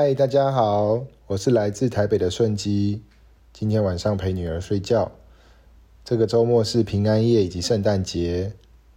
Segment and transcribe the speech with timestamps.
[0.00, 3.02] 嗨，大家好，我是来自台北的顺基，
[3.52, 5.10] 今天晚上陪女儿睡觉。
[6.04, 8.52] 这个周末是平安夜以及圣诞节，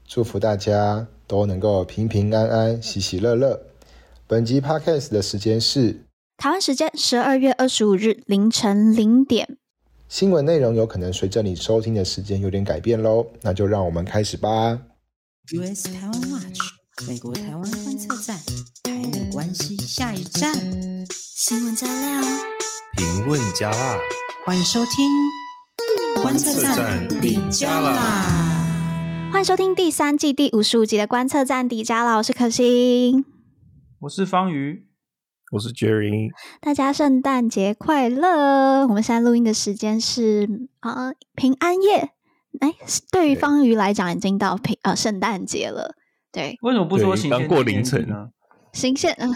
[0.08, 3.60] 祝福大家都能够平平安安、喜喜乐乐。
[4.28, 6.04] 本集 Podcast 的时间是
[6.38, 9.58] 台湾时间十二月二十五日凌晨零点。
[10.08, 14.80] 新闻内容有可能随着你收听的时间有点改变喽，那就让我们开始吧。
[15.52, 16.60] US 台湾 Watch，
[17.08, 18.38] 美国台湾观测站，
[18.84, 20.54] 台美关系下一站。
[21.10, 22.22] 新闻加料，
[22.98, 23.98] 评论加辣，
[24.46, 25.10] 欢迎收听
[26.22, 29.30] 观测站底加啦。
[29.32, 33.26] 欢迎收听第三季第五十五集的观测站底加啦，我是可心，
[34.02, 34.86] 我是方瑜。
[35.54, 36.30] 我是 Jerry，
[36.62, 38.86] 大家圣诞节快乐！
[38.88, 42.12] 我们现在录音的时间是啊、呃、平安夜，
[42.60, 42.76] 哎，
[43.12, 45.96] 对于方瑜来讲已经到平呃圣诞节了。
[46.32, 48.30] 对，为什么不说行刚过凌晨呢？
[48.74, 49.30] 行宪，嗯，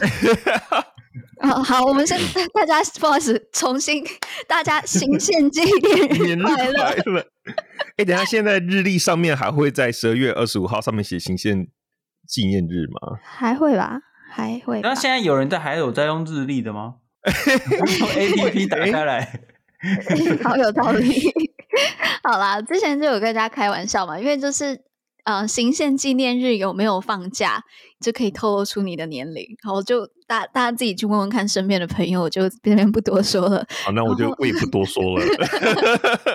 [1.43, 2.17] 哦，好，我们先
[2.55, 4.03] 大家不好意思，重新
[4.47, 5.61] 大家行宪纪
[6.23, 7.25] 念日快乐。
[7.97, 11.67] 哎，等下，现在日历上面还会在十二月二十五号上面写行宪
[12.27, 13.19] 纪念日吗？
[13.23, 13.99] 还会吧。
[14.31, 14.81] 还会？
[14.81, 16.95] 那现在有人在还有在用日历的吗？
[17.99, 19.39] 用 A P P 打开来，
[20.43, 21.21] 好有道理。
[22.23, 24.79] 好啦，之前就有跟大家开玩笑嘛，因为就是
[25.25, 27.63] 呃，行宪纪念日有没有放假，
[27.99, 29.45] 就可以透露出你的年龄。
[29.61, 33.67] 好，就大大家自己去问问看身边的朋友，我就这边不多说了。
[33.83, 35.25] 好，那我就我也不多说了。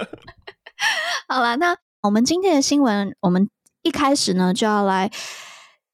[1.27, 3.49] 好了，那我们今天的新闻，我们
[3.83, 5.11] 一开始呢就要来。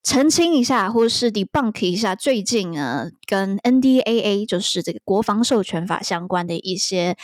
[0.08, 7.16] 澄清一下，或是 debunk 一下最近呢，跟 NDAA 就是这个国防授权法相关的一些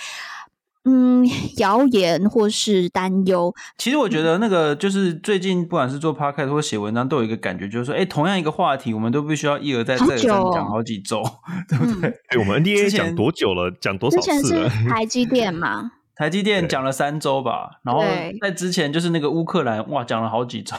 [0.84, 1.24] 嗯
[1.58, 3.54] 谣言或是担忧。
[3.78, 11.22] 其实我觉得那个就是最近不管是做 podcast 或写文章，都有一个感觉，就是说，哎，同样一个话题，我们都必须要一而再再而三讲好几周，
[11.68, 12.10] 对不对？
[12.10, 13.70] 哎，我们 NDAA 讲多久了？
[13.80, 14.40] 讲多少次了？
[14.40, 15.92] 之前是台积电嘛。
[16.14, 18.02] 台积电讲了三周吧，然后
[18.40, 20.76] 在之前就是那个乌克兰，哇，讲了好几周，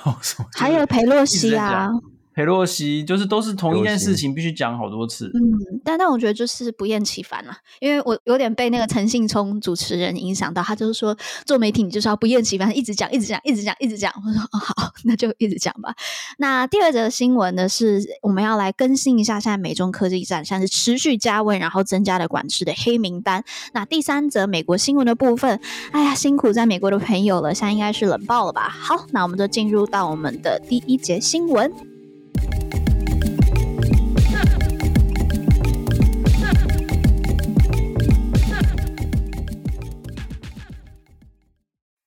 [0.56, 1.90] 还有裴洛西啊。
[2.36, 5.32] 裴洛西就是都是同一件事情，必须讲好多次。
[5.34, 14.12] 嗯，但但我觉得就是不厌其烦啦，因为我有点被那个陈信聪主持人影响到，他就是说做媒体你就是要不厌其烦，一直讲，一直讲，一直讲，一直讲。
[14.26, 15.94] 我说哦好， 那就一直讲吧。
[16.38, 23.44] 那第二则新闻呢，是我们要来更新一下，现在美中科技战像是持续加温，然后增加了管制的黑名单。
[23.74, 25.60] 那第三则美国新闻的部分，
[25.92, 28.70] 哎呀，辛苦在美国的朋友了，现在应该是冷爆了吧？
[28.70, 31.93] 好，那我们就进入到我们的第一节新闻。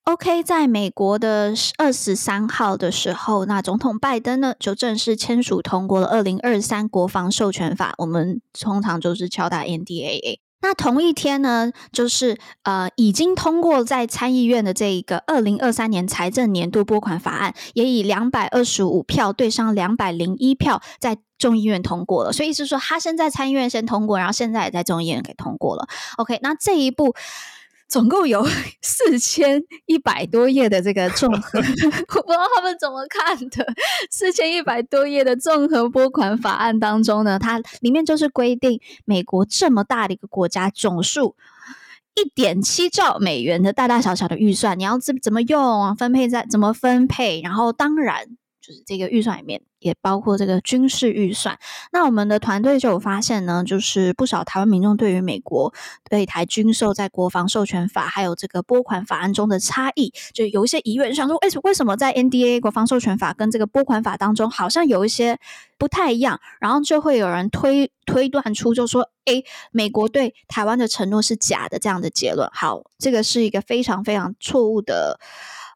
[0.04, 10.45] OK，在美国的二十三号的时候，那总统拜登呢就正式签署通过了二零二三国防授权法，我们通常就是敲打 NDAA。
[10.66, 22.32] 那同一天呢，就是呃已经通过在参议院的这一个二零二三年财政年度拨款法案，也以两百二十五票对上两百零一票在众议院通过了。
[22.32, 25.86] 所以是说，他先在参议院先通过，然后现在也在众议院给通过了。
[26.16, 27.14] OK，那这一步。
[27.88, 28.44] 总共有
[28.82, 33.66] 四千一百多页的这个综合， 我不知道他们怎么看的。
[34.10, 41.36] 四千一百多页的综合拨款法案当中呢，它里面就是规定美国这么大的一个国家，总数
[42.14, 48.36] 一点七兆美元的大大小小的预算，你要怎怎么用，分配在怎么分配，然后当然。
[48.66, 51.56] 就是这个预算里面也包括这个军事预算。
[51.92, 55.72] 那我们的团队就有发现呢，就是不少台湾民众对于美国
[56.10, 65.38] 对台军售在国防授权法还有这个拨款法案中的差异，就有一些疑问，想说，为什为什么在 NDAA 国防授权法跟这个拨款法当中好像有一些
[65.78, 66.40] 不太一样？
[66.58, 72.48] 然后就会有人推推断出，就说，诶，美国对台湾的承诺是假的这样的结论。
[72.52, 75.20] 好，这个是一个非常非常错误的。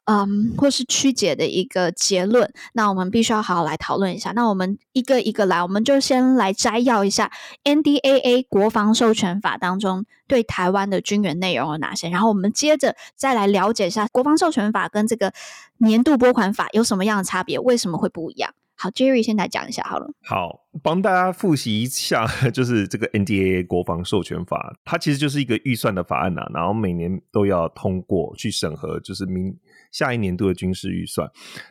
[0.07, 4.33] 嗯，或是曲解的一个结论，那我们必须要好好来讨论一下。
[4.33, 7.31] 那我们一个一个来，我们就先来摘要一下
[7.63, 15.33] NDAA 国防授权法当中对台湾的军援内容有哪些，然后我们接着再来了解一下国防授权法跟这个
[15.79, 18.53] 年度拨款法有什么样的差别，为什么会不一样？
[18.75, 20.11] 好，Jerry 先来讲一下好了。
[20.25, 29.55] 好，帮大家复习一下， 就是这个 NDAA 国防授权法，它其实就是一个预算的法案呐，然后每年都要通过去审核，就是明。
[29.91, 31.31] 下一年度的军事预算，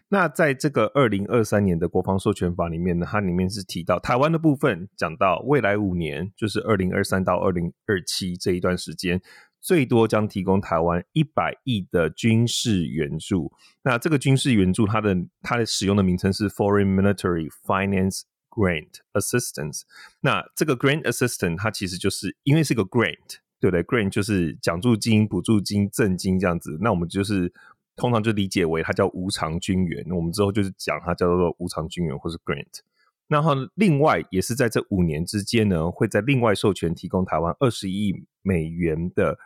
[0.10, 9.22] 那在这个二零二三年的国防授权法里面呢，它里面是提到台湾的部分，讲到未来五年，就是二零二三到二零二七这一段时间，
[9.62, 13.52] 最多将提供台湾一百亿的军事援助。
[13.84, 19.84] 那这个军事援助，它的它的使用的名称是 Foreign Military Finance grant assistance。
[20.22, 26.78] 那这个 grant assistance 它其实就是因为是个 grant，对不对？grant 就是奖助金、补助金、赠金这样子。
[26.82, 27.54] 那我们就是
[28.00, 30.04] 通常就理解为它叫无偿军援。
[30.10, 32.80] 我们之后就是讲它叫做无偿军援或是 grant。
[33.28, 39.38] 然后另外也是在这五年之间呢，会在另外授权提供台湾二十亿美元的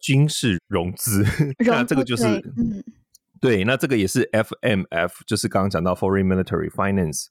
[0.00, 1.24] 军事融资。
[1.64, 2.24] 那这个就是，
[2.56, 2.82] 嗯，
[3.40, 7.26] 对，那这个也是 FMF，就是刚刚讲到 Foreign Military Finance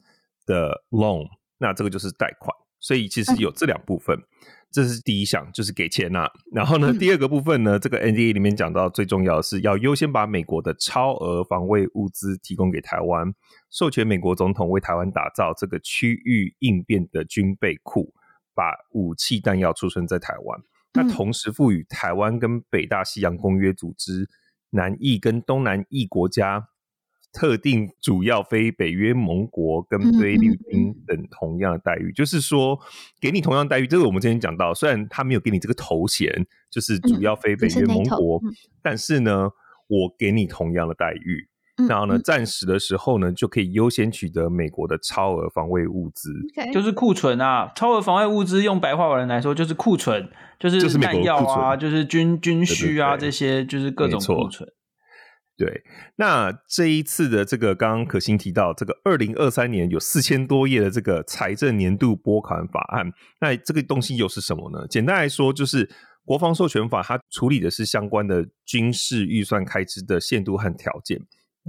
[0.46, 1.28] 的 loan，
[1.58, 2.56] 那这个就是贷款。
[2.80, 4.24] 所以其实有这两部分，嗯、
[4.72, 6.32] 这是第一项，就是给钱呐、啊。
[6.52, 13.34] 然后呢，第二个部分呢，这个 NDA 里面讲到最重要的是要优先把美国的超额防卫物资提供给台湾。
[13.70, 18.14] 授权美国总统为台湾打造这个区域应变的军备库，
[18.54, 20.60] 把武器弹药储存在台湾。
[20.94, 24.28] 那同时赋予台湾跟北大西洋公约组织、
[24.72, 26.70] 南翼跟东南翼国家
[27.38, 32.80] 特定主要非北约盟国跟菲律宾等同样的待遇，就是说
[33.22, 33.86] 给你同样待遇。
[33.86, 36.28] 这个我们之前讲到，虽然他没有给你这个头衔，
[36.72, 38.42] 就是主要非北约盟国，
[38.82, 39.52] 但是呢，
[39.88, 41.48] 我给你同样的待遇。
[41.88, 46.32] 然后呢，战时的时候呢，就可以优先取得美国的超额防卫物资.
[46.74, 47.72] 就是库存啊。
[47.76, 50.28] 超额防卫物资用白话文来说，就是库存，
[50.60, 54.68] 就是弹药啊，就是军军需啊，这些就是各种库存。
[55.58, 55.84] 对，
[56.18, 63.12] 那这一次的这个刚刚可心提到，这个二零二三年有四千多页的这个财政年度拨款法案，
[63.42, 64.86] 那这个东西又是什么呢？
[64.88, 65.90] 简单来说，就是
[66.24, 71.20] 国防授权法，它处理的是相关的军事预算开支的限度和条件。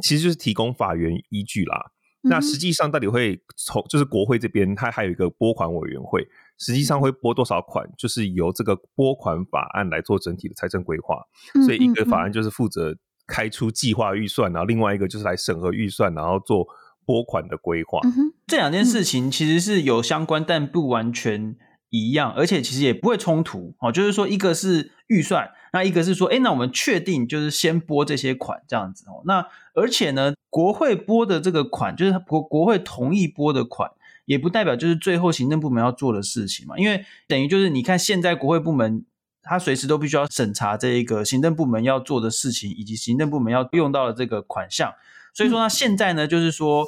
[0.03, 1.93] 其实就是提供法源依据啦。
[2.25, 6.27] 嗯、那实际上到底会从就是国会这边，它还有一个拨款委员会，
[6.59, 11.23] 实际上会拨多少款，就是由这个拨款法案来做整体的财政规划。
[11.55, 12.95] 嗯、所以一个法案就是负责
[13.29, 16.67] 开出计划预算，然后另外一个就是来审核预算，然后做
[17.05, 18.01] 拨款的规划。
[18.03, 21.55] 嗯、这两件事情其实是有相关，但不完全
[21.91, 23.93] 一样，而且其实也不会冲突哦。
[23.93, 25.51] 就是说，一个是预算。
[25.71, 29.21] 那一个是说，哎，那我们确定就是先拨这些款这样子哦。
[29.27, 33.91] 那而且呢，国会拨的这个款，就是国国会同意拨的款，
[34.25, 36.79] 也不代表就是最后行政部门要做的事情嘛。
[36.79, 39.05] 因为等于就是你看，现在国会部门
[39.49, 44.93] 他随时都必须要审查这一个行政部门要做的事情，以及行政部门要用到的这个款项。
[45.33, 46.87] 所以说，呢现在呢，就是说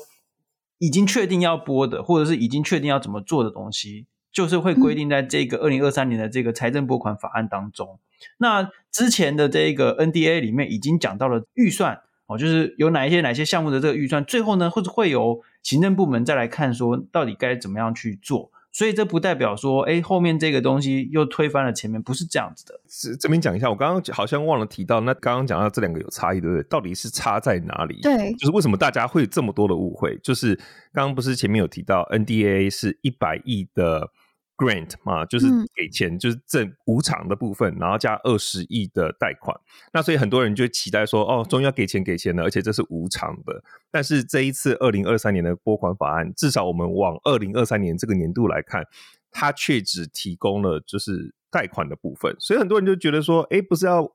[0.78, 4.06] 已经确定要拨的，或者是已经确定要怎么做的东西。
[4.32, 7.98] 就是会规定在这个二零二三年的这个财政拨款法案当中。
[8.38, 18.52] 那之前的这个 NDA 里面已经讲到了预算哦，就是有哪一些哪些项目的这个预算，最后呢或者会由行政部门再来看说到底该怎么样去做。
[18.72, 22.80] 所以这不代表说，哎，后面这个东西又推翻了前面，不是这样子的。
[22.88, 26.62] 是这边讲一下，我刚刚好像忘了提到，那刚刚讲到这两个有差异，对不对？
[26.64, 28.00] 到底是差在哪里？
[28.02, 30.18] 对，就是为什么大家会有这么多的误会？
[30.22, 30.54] 就是
[30.92, 34.10] 刚刚不是前面有提到 NDA 是一百亿的。
[34.60, 39.58] Grant 嘛，就是给钱，嗯、就是这无偿的部分，然后加二十亿的贷款。
[39.94, 43.64] 那所以很多人就期待说，哦，终于要给钱给钱了，而且这是无偿的。
[43.90, 48.84] 但是这一次二零二三年的拨款法案，至少我们往二零二三年这个年度来看，
[49.30, 52.36] 它却只提供了就是贷款的部分。
[52.38, 54.14] 所以很多人就觉得说，哎，不是要。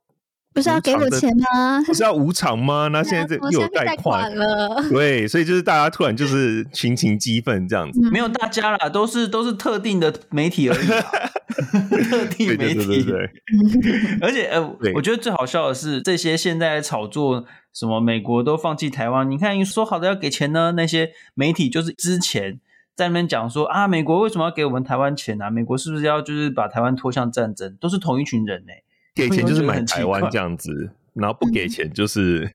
[0.56, 1.84] 不是要给我钱吗？
[1.86, 2.88] 不是要无偿吗？
[2.88, 8.00] 那现在这又有贷款了， 对，所以就是大家突然就是群情激愤这样子。
[8.10, 10.88] 没有大家啦，都是都是特定的媒体而已，
[12.10, 12.76] 特定媒体。
[12.76, 13.30] 对对对对
[14.24, 14.62] 而且呃，
[14.96, 17.44] 我觉得最好笑的是这些现在炒作
[17.74, 22.62] 什么美国都放弃台湾，你看说好的要给钱呢，那些媒体就是之前
[22.96, 25.50] 在那边讲说啊，美国为什么要给我们台湾钱啊？
[25.50, 27.76] 美国是不是要就是把台湾拖向战争？
[27.82, 28.84] 都是同一群人呢、欸。
[29.16, 32.52] 给钱就是买台湾这样子，然后不给钱就是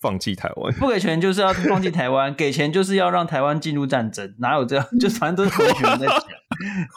[0.00, 0.72] 放弃台湾。
[0.74, 4.86] 不给钱就是要放弃台湾，给钱就是要让台湾进入战争，哪有这样？
[5.00, 6.18] 就反正都是同学在讲，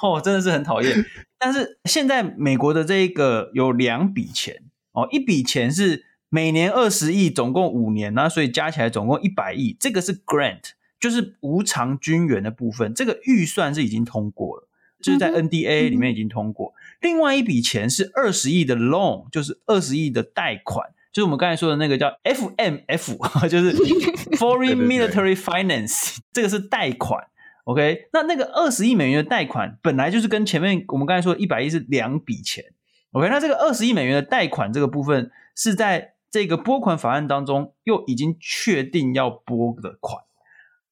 [0.03, 1.03] 哦，真的是很讨厌。
[1.39, 14.67] 但是现在美国的这一个有两笔钱哦，一笔钱是每年二十亿，总共五年，那所以加起来总共一百亿，这个是 grant，就是无偿军援的部分，这个预算是已经通过了，
[15.01, 16.73] 就是在 NDA 里面已经通过。
[17.03, 23.17] 嗯另外一笔钱是二十亿的 loan，就是二十亿的贷款，就是我们刚才说的那个叫 FMF，
[23.49, 23.73] 就是
[24.39, 27.27] Foreign Military Finance，这个是贷款。
[27.65, 32.63] OK，那那个二十亿美元的贷款本来就是跟前面我们刚才说的一百亿是两笔钱。
[33.11, 40.23] OK，那这个二十亿美元的贷款这个部分是在这个拨款法案当中又已经确定要拨的款。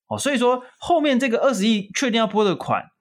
[0.07, 2.91] 哦，所以说后面这个二十亿确定要拨的款。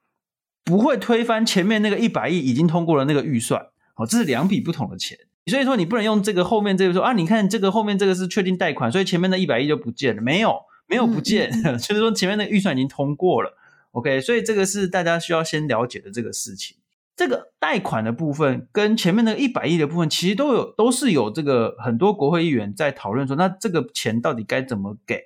[0.64, 13.57] 不会推翻前面那个一百亿已经通过了那个预算，好，这是两笔不同的钱，所以说你不能用这个后面这个说啊，你看这个后面这个是确定贷款，所以前面的一百亿就不见了，没有，没有不见，嗯、 就是说前面那个预算已经通过了
[13.93, 16.76] ，OK，所以这个是大家需要先了解的这个事情。
[17.17, 25.21] 这个贷款的部分跟前面那个一百亿的部分，其实都有都是有这个很多国会议员在讨论说，那这个钱到底该怎么给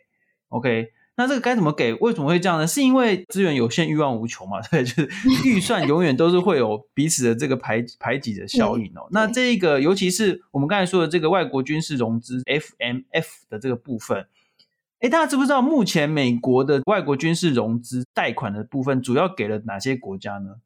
[0.48, 1.92] ？OK，那这个该怎么给？
[1.94, 2.66] 为什么会这样呢？
[2.66, 4.60] 是因为资源有限，欲望无穷嘛？
[4.62, 5.08] 对， 就是
[5.44, 9.06] 预算永远都是会有彼此的这个排排挤的效应哦。
[9.12, 14.26] 那这个尤其是我们刚才说的这个外国军事融资 FMF 的这个部分，
[14.98, 20.56] 哎，大家知不知道目前美国的外国军事融资贷款的部分主要给了哪些国家呢？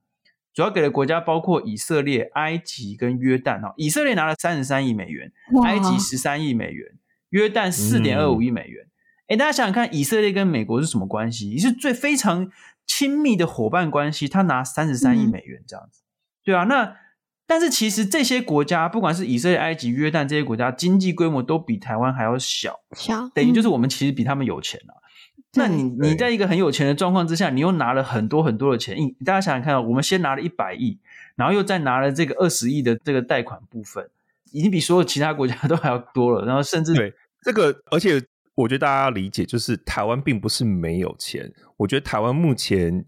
[0.54, 3.74] 主要给的国家包括以色列、埃及跟约旦哈。
[3.76, 5.30] 以色列拿了三十三亿美元，
[5.62, 6.94] 埃及十三亿美元，
[7.28, 8.86] 约旦四点二五亿美元。
[9.28, 11.50] 哎、嗯，大家想想看，以色列跟美国是什么关系？
[11.50, 12.50] 也是最非常
[12.86, 14.26] 亲密的伙伴关系。
[14.26, 16.08] 他拿三十三亿美元这样子，嗯、
[16.44, 16.64] 对啊。
[16.64, 16.96] 那
[17.46, 24.92] 但是其实这些国家，不管是以色列、埃及、约旦这些国家，经济规模都比台湾还要小，小等于就是我们其实比他们有钱啊。
[25.54, 30.98] 那你你在一个很有钱的状况之下，你又拿了很多很多的钱，大家想想看，我们先拿了一百亿，
[31.36, 34.10] 然后又再拿了这个二十亿的这个贷款部分，
[34.52, 36.44] 已经比所有其他国家 都还要多了。
[36.44, 38.22] 然后甚至对这个，而且
[38.58, 43.04] 我觉得大家要理解，就是台湾并不是没有钱，我觉得台湾目前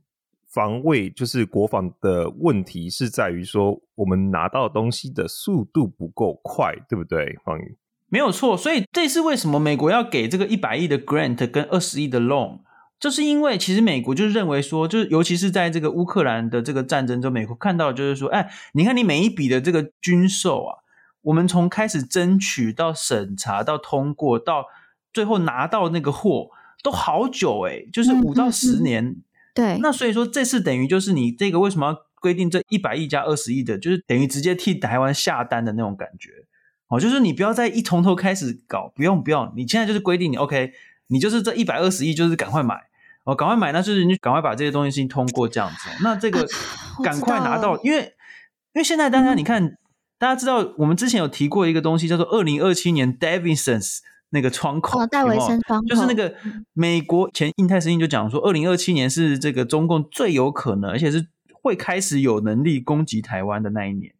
[0.46, 7.76] 防卫就是国防的问题是在于说，我们拿到东西的速度不够快，对不对，方宇？
[8.08, 12.60] 没有错，所以这是为什么美国要给这个一百亿的 grant 跟二十亿的 loan，
[13.00, 20.78] 就是因为其实美国就认为说，就是尤其是在这个乌克兰的这个战争中，美国看到就是说，哎，你看你每一笔的这个军售啊，
[21.22, 24.66] 我们从开始争取到审查到通过到
[25.12, 26.50] 最后拿到那个货
[26.82, 29.04] 都好久哎，就是五到十年。
[29.04, 29.22] 嗯嗯嗯、
[29.54, 36.30] 对，那所以说这次等于就是你这个为什么要规定这一百亿加二十亿的，就是等于直接替台湾下单的那种感觉。
[36.88, 40.72] 哦，就是你不要再一从头开始搞，不用不用，你现在就是规定你 OK，
[41.06, 42.74] 你就是这一百二十亿就是赶快买，
[43.22, 45.88] 哦，赶快买，那就是你赶快把这些东西先通过这样子。
[46.02, 46.44] 那这个
[47.04, 47.98] 赶快拿到，因为
[48.72, 49.76] 因为现在大家你看，嗯、
[50.18, 53.98] 大家知道我们之前有提过一个东西叫做二零二七年 Davidson's
[54.30, 56.34] 那个窗口，哦，戴维森窗口，就是那个
[56.72, 61.28] 美国前印太司令就讲说，二零二七年是这个中共最有可能，而且是
[61.62, 64.14] 会开始有能力攻击台湾的那一年。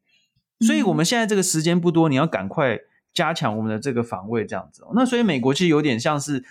[0.61, 2.79] 所以我们现在这个时间不多，你要赶快
[3.15, 4.85] 加强我们的这个防卫，这样子。
[4.95, 6.45] 那所以美国其实有点像是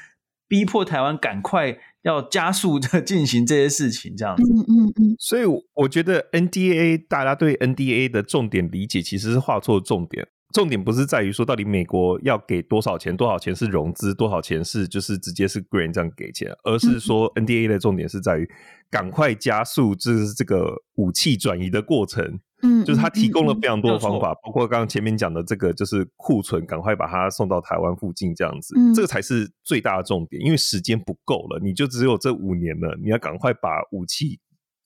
[0.48, 4.42] 逼迫台湾赶快要加速的 进行这些事情，这样子。
[4.42, 5.16] 嗯嗯嗯。
[5.20, 18.50] 所以我觉得 NDAA 大家对 NDAA 的重点理解其实是画错重点，重点不是在于说到底美国要给多少钱，多少钱是融资，多少钱是就是直接是 grant 这样给钱，而是说 NDAA 的重点是在于
[18.90, 22.40] 赶快加速就是这个武器转移的过程。
[22.62, 34.42] 嗯，就是他提供了非常多的方法，包括刚刚前面讲的这个，就是库存，赶快把它送到台湾附近这样子，嗯，这个才是最大的重点，因为时间不够了，你就只有这五年了，你要赶快把武器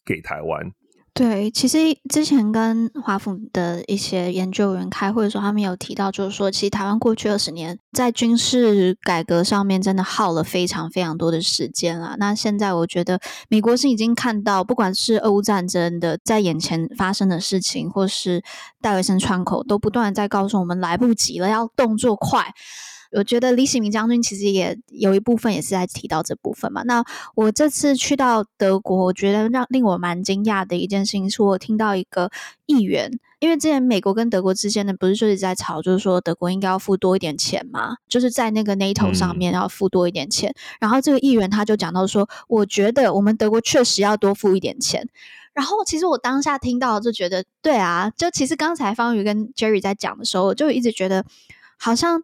[0.05, 0.71] 给台湾。
[1.15, 1.77] 对，其实
[2.09, 12.15] 之前跟华府的一些研究员开会的时候，他们有提到，就是说，其实台湾过去二十年在军事改革上面真的耗了非常非常多的时间了。
[12.17, 18.43] 那现在我觉得，美国是已经看到，不管是俄乌战争的在眼前发生的事情，或是
[18.81, 22.51] 戴维森窗口，都不断在告诉我们来不及了，要动作快。
[23.15, 26.81] 我觉得李喜明将军其实也有一部分也是在提到这部分嘛。
[26.81, 27.03] 那
[27.35, 32.29] 我这次去到德国，我觉得让令我蛮惊讶的一件事情是，我听到一个
[32.65, 40.49] 议员，因为之前美国跟德国之间的不是说一直在吵，就是说德国应该要付多一点钱嘛，就是在那个 NATO 上面要付多一点钱。
[40.51, 45.07] 嗯、然后这个议员他就讲到说，我觉得我们德国确实要多付一点钱。
[45.53, 51.25] 然后其实我当下听到就觉得，对啊，就其实刚才方宇跟 Jerry 在讲的时候，我就一直觉得
[51.77, 52.23] 好像。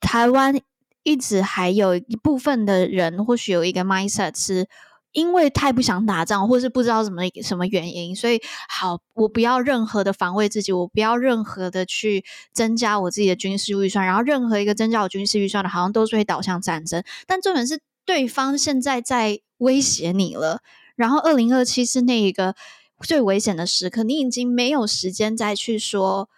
[0.00, 0.60] 台湾
[1.02, 4.68] 一直还有一部分的人，或许有一个 mindset 是，
[5.12, 17.02] 因为太不想打仗，或是不知道什么什么原因，所以好，我不要任何的防卫自己，我不要任何的去增加我自己的军事预算，然后任何一个增加我军事预算的，好像都是会导向战争。
[17.26, 20.60] 但重点是，对方现在在威胁你了，
[20.96, 22.54] 然后二零二七是那一个
[23.00, 26.28] 最危险的时刻，你已经没有时间再去说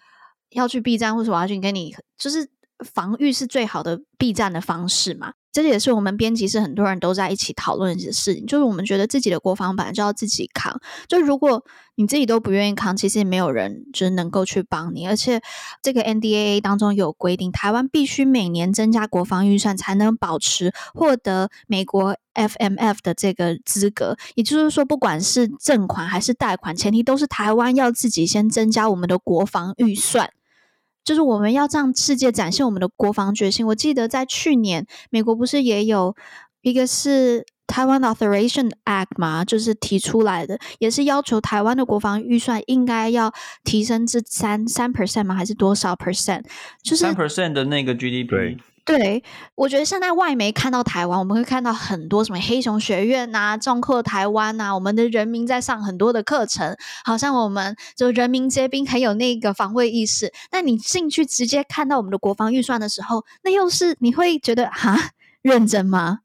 [0.50, 2.50] 要去避战，或是我要去跟你就是。
[2.82, 5.34] 防御是最好的避战的方式嘛？
[5.52, 8.46] 这也是我们编辑室很多人都在一起讨论的事情。
[8.46, 10.80] 就是我们觉得自己的国防本来就要自己扛。
[11.08, 11.64] 就如果
[11.96, 15.06] 你自己都不愿意扛，其实也没有人就是能够去帮你。
[15.06, 15.40] 而且
[15.82, 24.16] 这个 NDAA 当中有规定，台湾必须每年增加国防预算，才能保持获得美国 FMF 的这个资格。
[24.34, 30.30] 也就是说，不管是赠款还是贷款，前提都是台湾要自己先增加我们的国防预算。
[31.10, 33.66] 就是我们要向世界展现我们的国防决心。
[33.66, 36.14] 我记得在去年，美国不是也有
[36.62, 43.32] 一个是台湾 Authorization Act 嘛，就是提出来的，也是要求台湾的国防预算应该要
[43.64, 45.34] 提升至三三 percent 吗？
[45.34, 46.44] 还是多少 percent？
[46.80, 48.60] 就是三 percent 的那个 GDP。
[48.84, 49.22] 对。
[49.54, 60.32] 我觉得现在外媒看到台湾，我们会看到很多什么黑熊学院呐、壮阔台湾呐，我们的人民在上很多的课程，好像我们就人民皆兵，很有那个防卫意识。
[60.50, 64.96] 但你进去直接看到我们的国防预算的时候，那又是你会觉得哈，
[65.42, 66.20] 认真吗？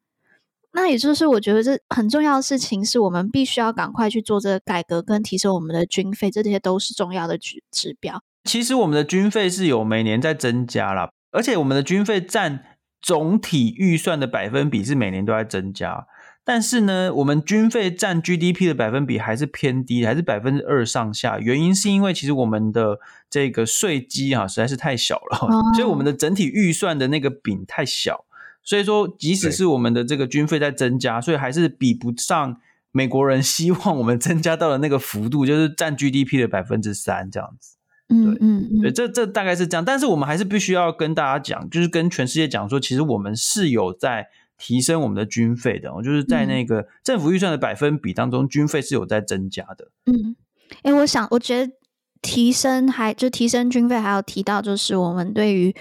[0.78, 8.22] 那也就是我觉得这很重要的事情，是我们必须要赶快去做这个改革跟提升我们的军费，这些都是重要的指指标。
[8.44, 11.10] 其实我们的军费是有每年在增加啦。
[11.36, 12.64] 而且我们的军费占
[13.02, 16.08] 总体预算的百分比是每年都在增加，
[16.44, 21.38] 但是呢，我们军费占 GDP 的百分比还是偏低，还是百分之二上下。
[21.40, 23.00] 原因是因为其实我们的
[23.30, 28.26] 这个税基啊实在是太小了，哦，所以我们的整体预算的那个饼太小，
[28.64, 32.58] 所以说即使是我们的这个军费在增加，所以还是比不上
[32.92, 37.75] 美国人希望我们增加到的那个幅度，就是占 GDP 的百分之三这样子。
[38.10, 49.90] 嗯嗯嗯，对，这这大概是这样，但是我们还是必须要跟大家讲，就是跟全世界讲说，其实我们是有在提升我们的军费的，就是在那个政府预算的百分比当中，军费是有在增加的。
[50.06, 50.36] 嗯，
[50.84, 51.74] 哎，我想，我觉得
[52.22, 55.76] 提升还就提升军费，还有提到就是我们对于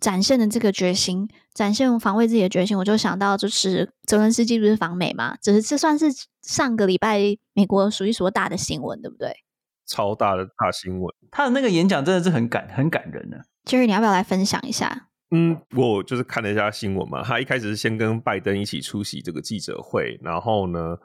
[0.00, 6.06] 展现的这个决心，展现防卫自己的决心，我就想到就是泽伦斯基不是访美嘛，只是这算是
[6.42, 9.36] 上个礼拜美国数一数二大的新闻，对不对？
[9.86, 13.40] 超大的大新闻，他的那个演讲真的是很感很感人的。
[13.64, 15.08] Jerry，你要不要来分享一下？
[15.32, 17.20] 嗯，我就是看了一下新闻嘛。
[17.20, 20.96] 他一开始是先跟拜登一起出席这个记者会，然后呢，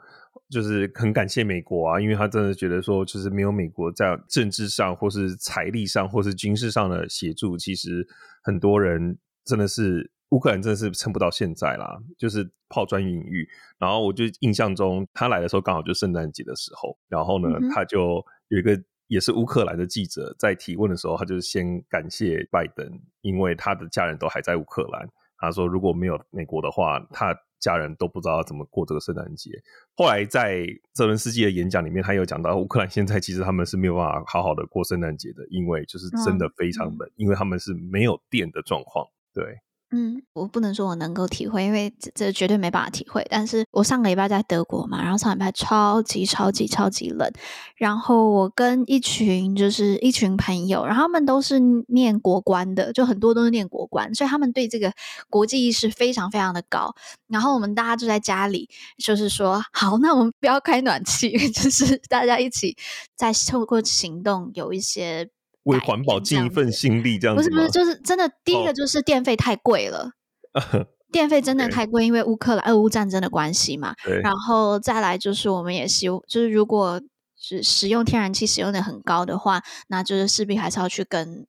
[0.48, 8.06] 就是很感谢美国啊，因为他真的觉得说，就是没有美国在政治上或是财力上或是军事上的协助，其实
[8.44, 13.48] 很多人真的是乌克兰真的是撑不到现在啦，就是抛砖引玉。
[13.76, 18.24] 然后我就印象中他来的时候刚好就圣诞节的时候，然后呢，嗯、他就。
[18.52, 22.86] 有一个也是乌克兰的记者在提问的时候，他就是先感谢拜登，
[23.22, 25.08] 因为他的家人都还在乌克兰。
[25.38, 29.50] 他说如果没有美国的话，他家人都不知道怎么过这个圣诞节。
[29.96, 39.06] 后来在泽伦斯基的演讲里面，他有讲到乌克兰现在其实他们是没有办法好好的过圣诞节的，因为就是真的非常冷，因为他们是没有电的状况。
[39.32, 39.56] 对。
[39.94, 43.26] 嗯，我不能说我能够体会，因为这这绝对没办法体会。
[43.28, 47.30] 但是我上个礼拜在德国嘛，然后上礼拜超级超级超级冷，
[47.76, 54.90] 然后我跟一群就是一群朋友，然后他们都是念国关的，就很多都是念国关，所以他们对这个
[55.28, 56.94] 国际意识非常非常的高。
[57.28, 62.74] 然后我们大家就在家里，就是说好，那我们不要开暖气， 就是大家一起
[63.14, 65.28] 在透过行动有一些。
[65.64, 67.42] 为环保尽一份心力，这样子。
[67.42, 68.30] 不是不是，就是真的。
[68.44, 70.10] 第一个就是电费太贵了，
[70.54, 73.94] 哦、电费真的太贵，因为乌克兰俄乌战争的关系嘛。
[74.22, 77.00] 然后再来就是，我们也希望，就是如果
[77.36, 81.46] 是使用天然气使用的很高的话，那就是势必还是要去跟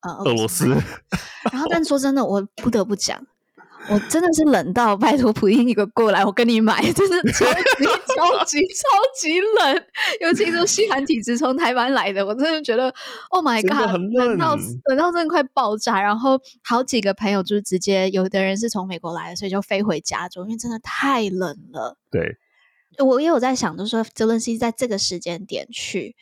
[0.00, 0.66] 呃俄罗斯。
[1.52, 3.26] 然后，但说真的，我不得不讲。
[3.88, 8.86] 我真的是冷到拜托普丁一个过来，我跟你买，真的超级 超级超
[9.20, 9.84] 级冷，
[10.20, 12.94] 尤其是西寒体质从台湾来的，我真的觉得
[13.30, 16.00] Oh my God，冷到冷到真的快爆炸。
[16.00, 21.96] 然后好几个朋友就是直接，有的人是从美国来的，所以就飞回加州，因为真的太冷了。
[22.10, 22.36] 对，
[23.04, 26.14] 我也有在想，就是说泽伦斯基在这个时间点去。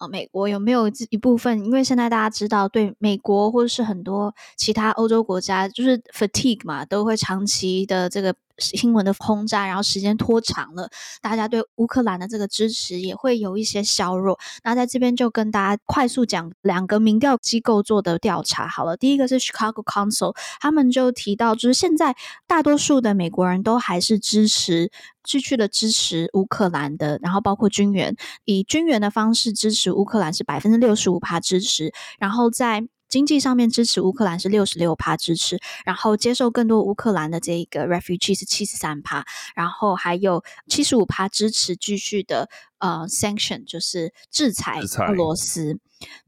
[0.00, 1.64] 呃，美国有没有一部分？
[1.64, 8.34] 因为现在大家知道，对美国或者是很多其他欧洲国家，就是 fatigue 嘛，都会长期的这个。
[8.60, 10.88] 新闻的轰炸，然后时间拖长了，
[11.20, 14.38] 大家对乌克兰的这个支持也会有一些削弱。
[14.62, 18.96] 那在这边就跟大家快速讲两个民调机构做的调查好了。
[18.96, 22.14] 第一个是 Chicago Council，他们就提到，就是现在
[22.46, 24.90] 大多数的美国人都还是支持
[25.24, 32.88] 继续的支持乌克兰的，然后包括军援，以军援的方式支持乌克兰是百分之六十五趴支持，然后在。
[33.10, 45.78] 经济上面支持乌克兰是六十六趴支持，然后接受更多乌克兰的这个 refugee 是七十三趴，然后还有七十五趴支持继续的呃 sanction 就是制裁俄罗斯。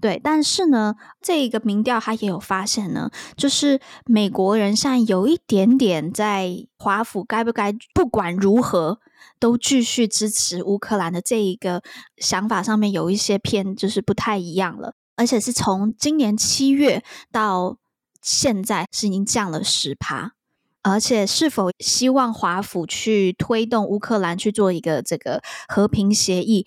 [0.00, 9.00] 对，但是呢，这一个民调他也有发现呢，就是美国人现在有一点点在华府该不该不管如何
[9.38, 11.82] 都继续支持乌克兰的这一个
[12.18, 14.94] 想法上面有一些偏就是不太一样了。
[15.16, 17.78] 而且是从今年七月到
[18.20, 20.32] 现在是已经降了十趴，
[20.82, 26.66] 而且是否希望华府去推动乌克兰去做一个这个和平协议，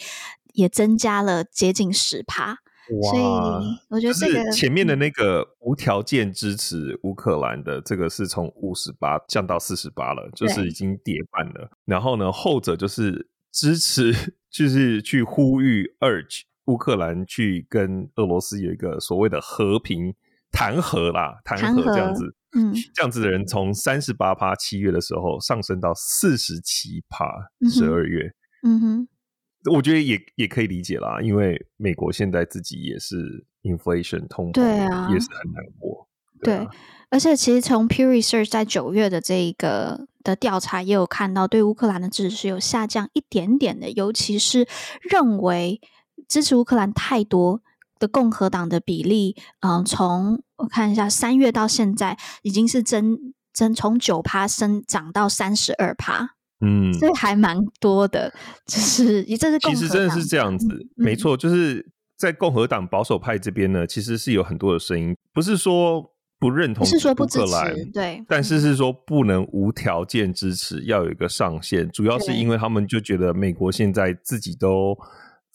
[0.53, 2.59] 也增加了接近十趴。
[2.87, 3.23] 所以
[3.89, 11.71] 我觉得这个是前面的那个无条件支持乌克兰的这个是从五十八降到四十八了，就是已经跌半了。
[11.85, 14.13] 然后呢，后者就是支持，
[14.51, 20.13] 就是去呼吁 urge 乌克兰去跟俄罗斯有一个所谓的和平
[20.51, 22.35] 谈和啦，谈和这样子。
[22.57, 27.25] 嗯，这样子的人从三十八趴七月的时候上升到四十七趴
[27.69, 28.33] 十二月。
[28.63, 29.07] 嗯哼。
[29.73, 36.07] 我觉得也也可以理解啦，因为美国现在自己也是 inflation 通膨，啊、也是很难过。
[36.43, 36.77] 对，啊、对，
[37.09, 44.67] 而且其实从 Pew Research 在九月的这一个的调查也有看到，对乌克兰的支持有下降一点点的，尤其是
[45.01, 45.81] 认为
[46.27, 47.61] 支持乌克兰太多
[47.99, 53.17] 的共和党的比例，嗯、呃，从我看一下三月到现在已经是增
[53.53, 56.35] 增从九趴升涨到三十二趴。
[56.61, 58.33] 嗯，所以还蛮多的，
[58.65, 61.85] 就是这是其实真的是这样子，嗯、没错，就是
[62.17, 74.97] 在共和党保守派这边呢，其实是有很多的声音，不是说不认同是说不支持，对，但是是说不能无条件支持，要有一个上限，主要是因为他们就觉得美国现在自己都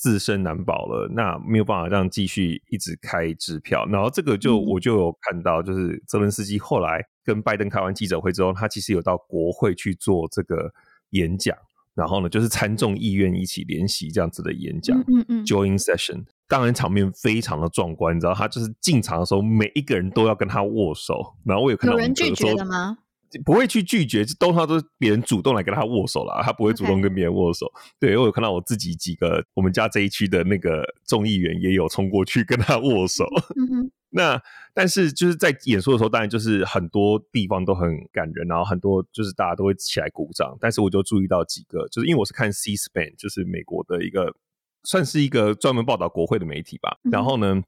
[0.01, 10.73] 自身难保了，那没有办法让继续一直开支票，然后这个就我就有看到，就是泽伦斯基后来跟拜登开完记者会之后，他其实有到国会去做这个。
[11.13, 11.57] 演讲，
[11.93, 22.99] 然后呢，就是参众议院一起联席这样子的演讲，嗯嗯，joint session，当然场面非常的壮观，你知道，他就是进场的时候，每一个人都要跟他握手，然后我有看到有人拒绝的吗？
[23.45, 27.71] 不会去拒绝，都他都是别人主动来跟他握手啦，他不会主动跟别人握手。
[27.99, 33.25] 对，我有看到我自己几个我们家这一区的那个众议员也有冲过去跟他握手。
[33.57, 34.43] 嗯哼 那
[34.75, 40.57] 但是就是在演说的时候，当然就是很多地方都很感人，然后很多就是大家都会起来鼓掌。
[40.61, 44.35] 但是我就注意到几个，就是因为我是看 C-SPAN，就是美国的一个
[44.83, 46.99] 算是一个专门报道国会的媒体吧。
[47.05, 47.63] 嗯、然后呢，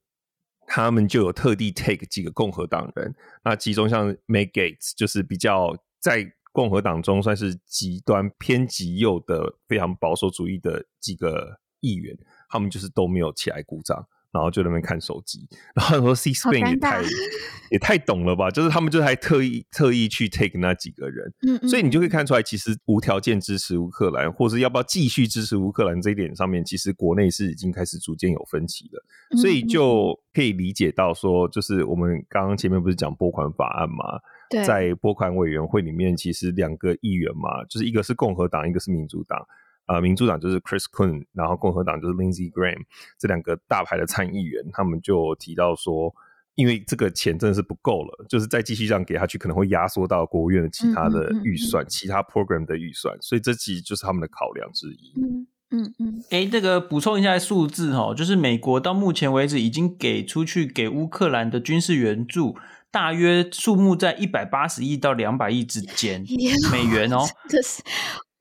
[0.75, 12.17] 他们就有特地 take 几个共和党人，那其中像 make gates 就是比较在共和党中算是极端偏极右的非常保守主义的几个议员，
[12.49, 14.03] 他们就是都没有起来鼓掌。
[14.33, 17.03] 然后就在那边看手机，然后说 C-SPAN 也太
[17.71, 18.51] 也太懂了吧？
[18.51, 34.19] 就是他们就还特意特意去 take 那几个人，嗯嗯，所以你就可以看出来，其实无条件支持乌克兰，或是要不要继续支持乌克兰这一点上面，其实国内是已经开始逐渐有分歧的，所以就可以理解到说，就是我们刚刚前面不是讲拨款法案嘛？
[34.67, 39.47] 在拨款委员会里面，其实两个议员嘛，就是一个是共和党，一个是民主党。
[39.87, 42.83] 呃，民主党就是 Chris Coons，然后共和党就是 Lindsey Graham，
[43.19, 46.15] 这两个大牌的参议员，他们就提到说，
[46.55, 55.13] 因为这个钱真的是不够了，就是再继续这样给下去，可能会压缩到国务院的其他的预算、嗯嗯嗯、其他 program 的预算，所以这其实就是他们的考量之一。
[55.21, 56.25] 嗯嗯嗯。
[56.31, 62.57] 哎、嗯，这个补充一下数字哈，就是美国到目前为止已经给出去给乌克兰的军事援助，
[62.91, 66.25] 大约数目在一百八十亿到两百亿之间
[66.71, 67.27] 美元哦。
[67.49, 67.83] 这是。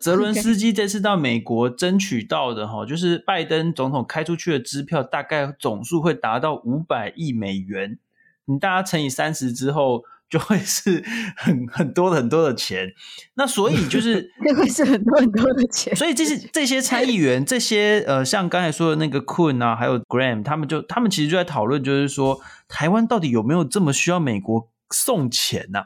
[0.02, 8.00] 泽伦斯基这次到美国争取到的哈，就是拜登总统开出去的支票，大概总数会达到五百亿美元。
[8.46, 11.04] 你大家乘以三十之后，就会是
[11.38, 12.94] 很很多很多的钱。
[13.36, 15.96] 那所以就是 就会是很多很多的钱。
[15.96, 25.86] 所以这些这些参议员，这些呃，像刚才说的那个 Coons 啊，还有 Graham，他们就他们其实就在讨论，就是说台湾到底有没有这么需要美国送钱呐、啊？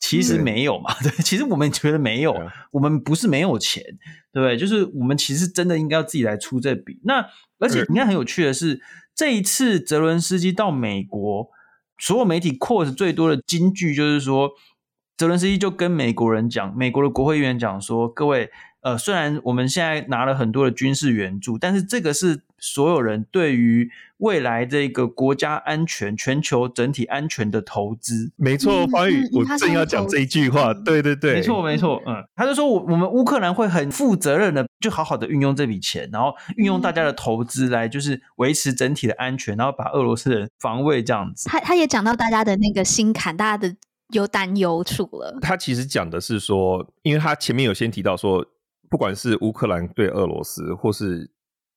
[0.00, 2.34] 其实没有嘛， 对，其实我们觉得没有，
[2.72, 3.84] 我们不是没有钱，
[4.32, 4.56] 对不对？
[4.56, 6.98] 就是我们其实真的应该要自己来出这笔。
[7.04, 7.24] 那
[7.58, 8.80] 而且你看很有趣的是，
[9.14, 11.48] 这一次泽伦斯基到美国，
[11.98, 14.50] 所有媒体 quote 最多的金句就是说，
[15.16, 18.50] 泽伦斯基就跟美国人讲，美国的国会议员讲说，各位。
[18.82, 28.30] 呃，虽然我们现在拿了很多的军事援助，但是这个是所有人对于未来这个国家安全、全球整体安全的投资。
[28.36, 30.72] 没错，方宇，我正要讲这一句话。
[30.72, 32.02] 对对对，没错没错。
[32.06, 41.48] 嗯，他就说我我们乌克兰会很负责任的，就好好的运用这笔钱，然后运用大家的投资来就是维持整体的安全，然后把俄罗斯人防卫这样子。
[41.48, 43.74] 他他也讲到大家的那个心坎，大家的
[44.12, 45.38] 有担忧处了。
[45.40, 48.46] 他其实讲的是说，因为他前面有先提到说。
[48.90, 51.30] 不管是乌克兰对俄罗斯，或是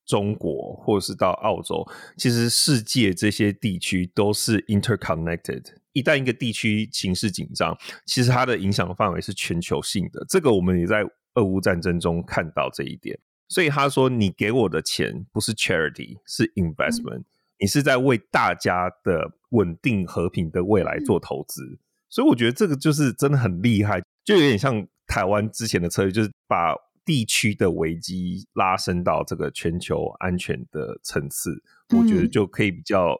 [0.06, 1.86] 中国，或是到澳洲，
[2.16, 5.62] 其实世界这些地区都是 interconnected。
[5.92, 10.24] 一旦一个地区情势紧张，其实它的影响范围是全球性的。
[10.28, 13.18] 这个我们也在俄乌战争中看到这一点。
[13.46, 17.18] 所以他说：“你给我的钱不是 charity，是 investment。
[17.18, 17.24] 嗯、
[17.60, 21.62] 你是在为大家的稳定和平的未来做投资。
[21.62, 33.16] 嗯”所以我觉得这个就是真的很厉害，就有点像台湾之前的策略，就是把地区的危机拉升到这个全球安全的层次，嗯、我觉得就可以比较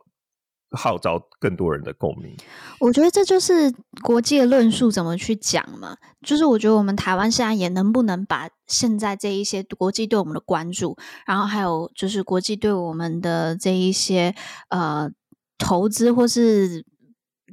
[0.70, 2.34] 号召更多人的共鸣。
[2.80, 5.96] 我觉得这就是国际的论述怎么去讲嘛。
[6.22, 14.34] 就是我觉得我们台湾现在也能不能把现在这一些国际对我们的关注，然后还有就是国际对我们的这一些
[14.70, 15.10] 呃
[15.58, 16.84] 投资或是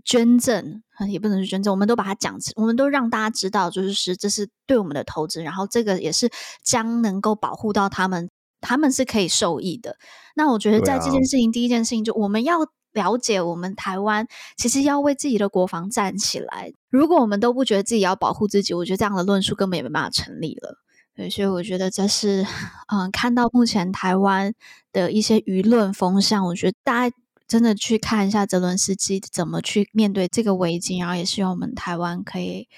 [0.04, 0.84] 捐赠。
[1.10, 6.30] 也不能是捐赠，我们都把它讲，我们都让大家知道，就是是这是对我们的投资，然后这个也是
[6.64, 9.98] 将能够保护到他们，他们是可以受益的。
[10.36, 12.60] 那我觉得在这件事情，啊、第一件事情就我们要
[12.94, 16.72] 了解，我们台湾其实要为自己的国防站起来。
[16.92, 20.76] 如果我们都不觉得自己要保护自己，我觉得这样的论述根本也没办法成立了。
[21.16, 22.46] 对，所以我觉得这是，
[22.94, 24.54] 嗯，看到目前台湾
[24.94, 27.16] 的一些舆论风向，我觉得大家。
[27.52, 32.70] 真的去看一下泽伦斯基怎么去面对这个危机，然后也希望我们台湾可以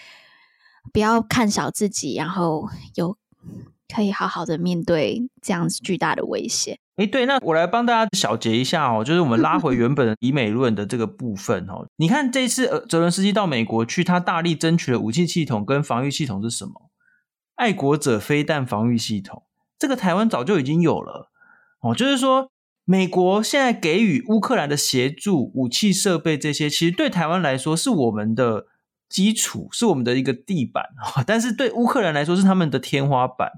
[0.92, 3.16] 不要看小自己，然后有
[3.94, 6.80] 可以好好的面对这样子巨大的威胁。
[6.96, 11.88] 诶，对，那我来帮大家小结一下哦，就是我们拉回原本的以美论的这个部分哦。
[11.98, 16.90] 你看这次呃泽伦斯基到美国去，他大力争取的武器系统跟防御系统是什么？
[17.54, 19.44] 爱国者飞弹防御系统，
[19.78, 21.30] 这个台湾早就已经有了
[21.82, 22.50] 哦，就是说。
[22.86, 28.68] 美国现在给予乌克兰的协助、武器设备这些，其实对台湾来说是我们的
[29.08, 30.90] 基础，是我们的一个地板，
[31.26, 33.52] 但是对乌克兰来说是他们的天花板。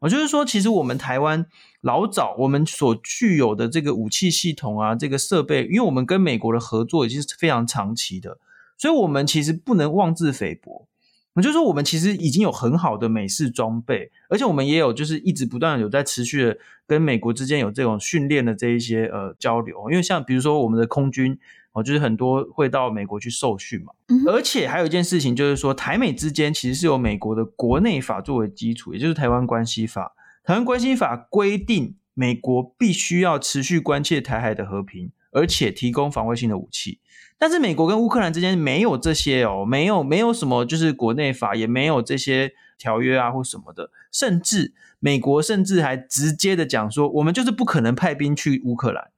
[0.00, 1.46] 我就是说，其实我们台湾
[1.80, 8.38] 老早我们所具有的这个武器系统啊，这个设备，因为我们跟美国的合作已经是非常长期的，
[8.76, 10.88] 所以我们其实不能妄自菲薄。
[11.34, 19.90] 我就说，我们其实已经有很好的美式装备，而且我们也有就是一直不断有在持续的跟美国之间有这种训练的这一些呃交流。
[19.90, 21.38] 因为像比如说我们的空军
[21.72, 23.92] 哦，就是很多会到美国去受训嘛。
[24.26, 30.14] 而且还有一件事情就是说，台美之间其实是有美国的国内法作为基础，也就是《台湾关系法》。
[30.46, 36.98] 《台湾关系法》规定，美国必须要持续关切台海的和平，而且提供防卫性的武器。
[37.42, 49.08] 但是美国跟乌克兰之间没有这些哦，没有没有什么，就是国内法也没有这些条约啊或什么的，甚至美国甚至还直接的讲说，我们就是不可能派兵去乌克兰，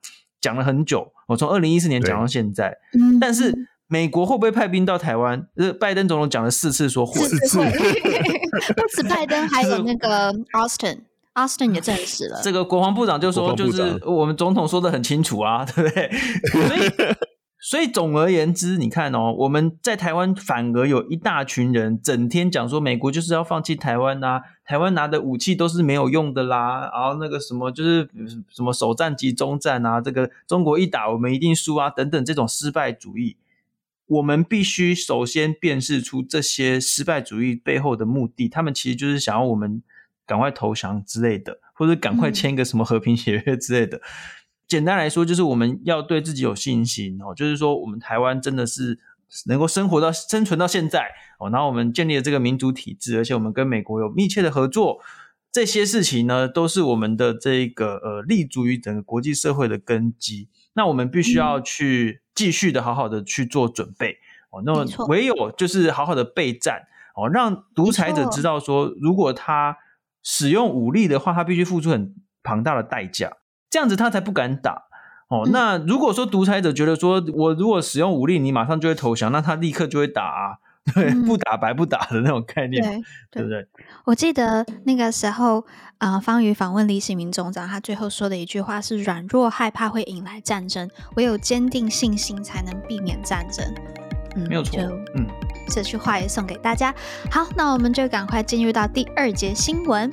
[0.41, 2.79] 讲了很久，我从二零一四年讲到现在。
[3.21, 3.55] 但是
[3.89, 5.47] 美国会不会派兵到台湾？
[5.57, 7.59] 呃，拜登总统讲了四次说会，四次，
[8.75, 12.41] 不止拜登，还有那个 Austin，Austin 也证实了。
[12.43, 16.11] 这个国防部长就说，就是我们总统说的很清楚啊，对不对？
[16.51, 17.15] 所以。
[17.65, 28.07] 所以总而言之，你看哦，我们在台湾反而有一大群人整天讲说美国就是要放弃台湾呐，台湾拿的武器都是没有用的啦，然后那个什么就是
[28.51, 33.39] 什么首战即终战啊，这个中国一打我们一定输啊，等等这种失败主义，
[34.09, 39.83] 我们必须首先辨识出这些失败主义背后的目的，他们其实就是想要我们
[40.27, 43.97] 赶快投降之类的，或者赶快签个什么和平协约之类的。
[43.97, 44.03] 嗯
[44.67, 47.35] 简单来说，就是我们要对自己有信心哦。
[47.35, 48.99] 就是说，我们台湾真的是
[49.47, 51.51] 能够生活到生存到现在哦。
[51.51, 55.01] 然后我们建立了这个民主体制，而且我们跟美国有密切的合作，
[55.53, 60.49] 这些事情呢，都是我们的这个呃立足于整个国际社会的根基。
[60.73, 64.17] 那我们必须要去继续的好好的去做准备
[64.51, 64.63] 哦。
[64.65, 66.83] 那么唯有就是好好的备战
[67.15, 69.77] 哦，让独裁者知道说，如果他
[70.23, 73.37] 使用武力的话，他必须付出很庞大的代价。
[73.75, 74.85] 这样子他才不敢打
[75.27, 75.49] 哦。
[75.51, 80.59] 那如果说独裁者觉得说，我如果使用武力，你马上就会投降，那他立刻就会打啊，
[80.95, 83.67] 对，不打白不打的那种概念，对，对不对？
[84.05, 85.67] 我记得那个时候，
[85.99, 93.67] 呃，方宇访问李喜明总长，他最后说的一句话是：“软弱害怕会引来战争，唯有坚定信心才能避免战争。”
[94.39, 94.81] 嗯，没有错。
[95.17, 95.27] 嗯，
[95.67, 96.95] 这句话也送给大家。
[97.29, 100.13] 好，那我们就赶快进入到第二节新闻。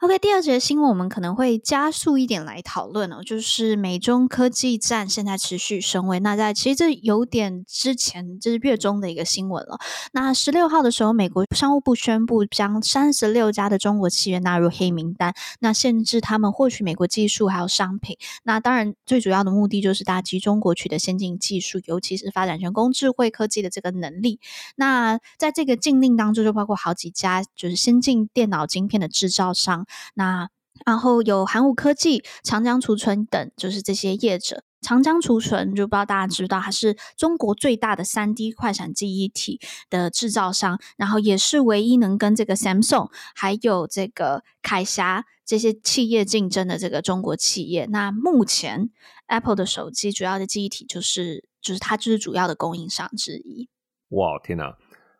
[0.00, 6.22] OK，第二节新闻我们可能会加速一点来讨论哦，就是美中科技战现在持续升温。
[6.22, 9.78] 那在其实这有点之前，就是月中的一个新闻了。
[10.12, 18.18] 那十六号的时候，美国商务部宣布将三十六家的中国企业纳入黑名单，那限制他们获取美国技术还有商品。
[18.42, 24.40] 那当然，最主要的目的就是打击中国取得先进技术，尤其是发展人工智慧科技的这个能力。
[24.76, 29.85] 那在这个禁令当中，就包括好几家就是先进电脑晶片的制造商。
[30.14, 30.48] 那
[30.84, 34.62] 然后有寒武科技、长江储存等，就是这些业者。
[34.82, 39.58] 长江储存就不知道大家知道，它是中国最大的三 D 快闪记忆体
[39.90, 47.86] 的制造商，然后也是唯一能跟这个 Samsung 还有这个凯霞这些企业竞争的这个中国企业。
[47.86, 48.90] 那目前
[49.26, 53.68] Apple 的手机主要的记忆体就是就是它就是主要的供应商之一。
[54.10, 54.76] 哇，天哪！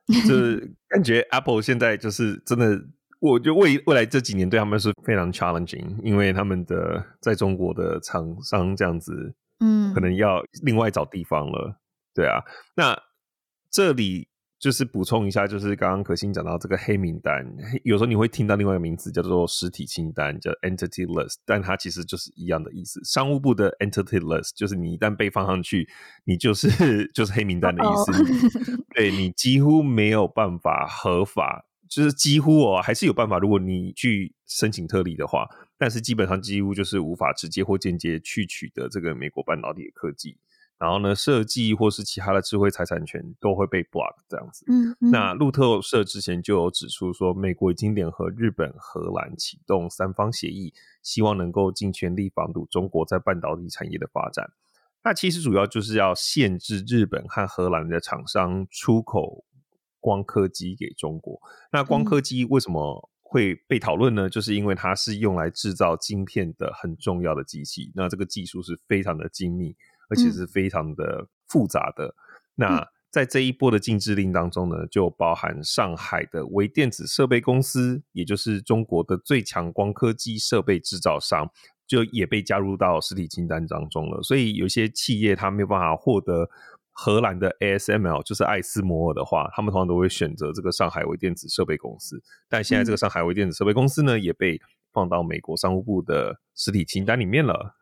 [0.07, 2.81] 就是 感觉 Apple 现在就是真的，
[3.21, 11.81] 我觉得未未来这几年对他们是非常 challenging，因为他们的在中国的厂商这样子，嗯，可能要另外找地方了。
[12.15, 12.43] 对啊，
[12.77, 12.99] 那
[13.71, 14.29] 这里。
[14.59, 17.47] 就是补充一下，就是刚刚可心讲到这个黑名单，
[17.85, 22.99] 有时候你会听到另外一个名字叫做实体清单，叫 Entity List，但它其实就是一样的意思。
[23.05, 25.87] 商务部的 Entity List 就是你一旦被放上去，
[26.25, 28.13] 你就是 就是黑名单的意思。
[28.13, 28.81] Oh.
[28.97, 40.37] 对，你几乎没有办法合法，就是几乎哦还是有办法，如果你去申请特例的话，但是基本上几乎就是无法直接或间接去取得这个美国半导体的科技。
[40.79, 44.63] 然后呢，设计或是其他的智慧财产权都会被 block 这样子。
[44.69, 54.51] 嗯，嗯，那路透社之前就有指出说，美国已经联合日本、荷兰启动三方协议，希望能够尽全力防堵中国在半导体产业的发展。
[55.03, 59.47] 那其实主要就是要限制日本和荷兰的厂商出口
[60.07, 61.41] 光刻机给中国。
[61.73, 64.29] 那光刻机为什么会被讨论呢？
[64.31, 67.91] 就是因为它是用来制造晶片的很重要的机器。
[67.95, 69.75] 那这个技术是非常的精密。
[70.09, 72.07] 而且是非常的复杂的。
[72.07, 72.15] 嗯、
[72.55, 81.51] 那在这一波的禁制令当中呢，就包含上海的微电子设备公司，也就是中国的最强光刻机设备制造商，
[81.89, 84.23] 就也被加入到实体清单当中了。
[84.23, 86.49] 所以有些企业它没有办法获得
[86.99, 92.23] 荷兰的 ASML，就是艾斯摩尔的话，他们通常都会选择这个上海微电子设备公司。
[92.49, 94.59] 但现在这个上海微电子设备公司呢，也被
[94.95, 97.77] 放到美国商务部的实体清单里面了。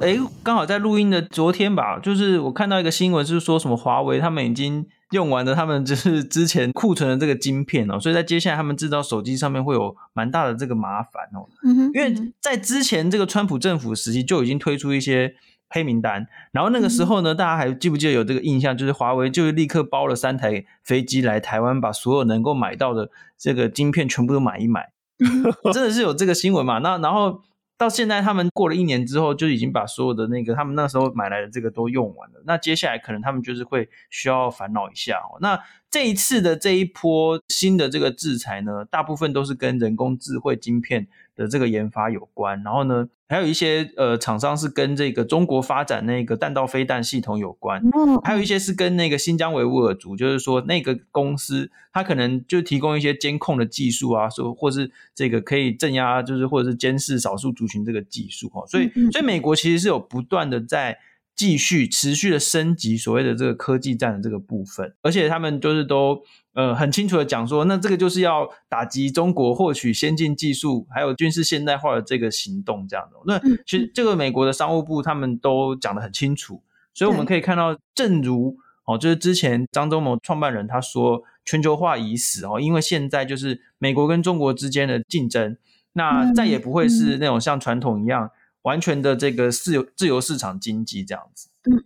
[0.00, 11.46] 哎，刚好在录音的昨天吧，就是我看到一个新闻，是说什么华为他们已经用完了他们就是之前库存的这个晶片哦，所以在接下来他们制造手机上面会有蛮大的这个麻烦哦。
[11.64, 15.32] 嗯哼，因为在之前这个川普政府时期就已经推出一些
[15.72, 24.92] 黑名单，然后那个时候呢，大家还记不记得有这个印象，就是华为就立刻包了三台飞机来台湾，把所有能够买到的这个晶片全部都买一买，
[25.72, 26.78] 真的是有这个新闻嘛？
[26.78, 27.42] 那然后。
[27.78, 32.40] 到现在，他们过了一年之后，就已经把所有的那个他们那时候买来的这个都用完了。
[32.46, 35.36] 那接下来可能他们就是会需要烦恼一下哦。
[35.40, 35.58] 那
[35.90, 47.82] 这一次的这一波新的这个制裁呢，大部分都是跟人工智慧晶片的这个研发有关，然后呢，还有一些呃厂商是跟这个中国发展那个弹道飞弹系统有关，
[48.22, 60.98] 还有一些是跟那个新疆维吾尔族，就是说那个公司它可能就提供一些监控的技术啊，说或是这个可以镇压，就是或者是监视少数族群这个技术哈，所以所以美国其实是有不断的在。
[61.34, 73.16] 继续持续的升级所谓的这个科技战的这个部分，而且他们就是都呃很清楚的讲说，那这个就是要打击中国获取先进技术还有军事现代化的这个行动这样的。
[73.26, 76.62] 那其实这个美国的商务部他们都讲得很清楚，
[76.94, 85.56] 所以我们可以看到，正如哦，就是之前张忠谋创办人他说，全球化已死哦，因为现在就是美国跟中国之间的竞争，
[85.94, 88.30] 那再也不会是那种像传统一样。
[88.62, 91.48] 完全的这个自由自由市场经济这样子。
[91.70, 91.82] 嗯，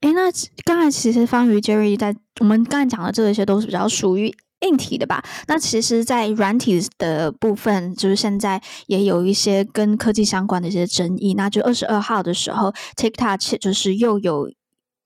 [0.00, 0.30] 诶，那
[0.64, 5.24] 刚才其实方瑜 Jerry 在我们刚才讲的这一些都是比较属于硬体的吧？
[5.48, 11.34] 那其实，在软体的部分，就是现在也有一些跟科技相关的一些争议。
[11.34, 14.48] 那就二十二号的时候，TikTok 就是又有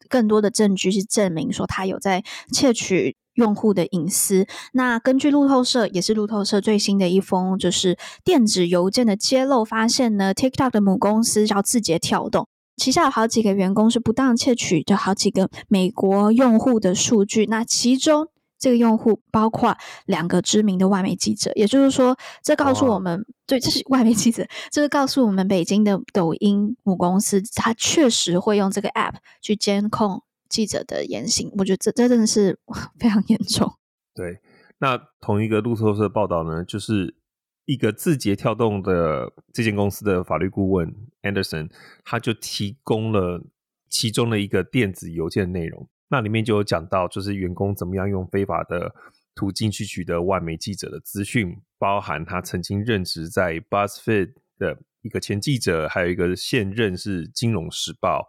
[0.06, 3.16] 更多的证据是证明说，他有在窃取。
[3.36, 4.46] 用户的隐私。
[4.72, 17.44] 那根据路透社，也是路透社最新的一封就是电子邮件的揭露，发现呢，TikTok 的母公司叫字节跳动，旗下有好几个员工是不当窃取的好几个美国用户的数据。
[17.44, 30.22] 那其中这个用户包括两个知名的外媒记者，也就是说，这告诉我们，对，这是外媒记者，这是告诉我们北京的抖音母公司，它确实会用这个 App 去监控。
[30.48, 32.56] 记者的言行，我觉得这这真的是
[33.00, 33.68] 非常严重。
[34.14, 34.38] 对，
[34.78, 37.16] 那同一个路透社报道呢，就是
[37.64, 40.88] 一个字节跳动的这间公司的法律顾问
[41.22, 41.68] Anderson，
[42.04, 43.44] 他就提供了
[43.90, 48.94] 其中的一个电子邮件内容，那里面就有讲到，就是员工怎么样用非法的
[49.34, 58.26] 途径去取得外媒记者的资讯，包含他曾经任职在 BuzzFeed 的一个前记者，还有一个现任是金融时报。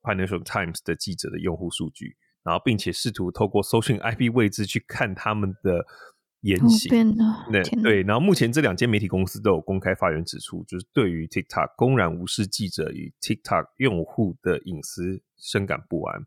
[0.00, 5.84] Financial Times 的记者的用户数据，然后并且试图透过搜寻 IP 位置去看他们的
[6.42, 7.14] 言行。
[7.50, 16.24] 对对，然后目前这两间媒体公司都有公开发言指出，就是对于 TikTok 公然无视记者与 TikTok 用户的隐私深感不安。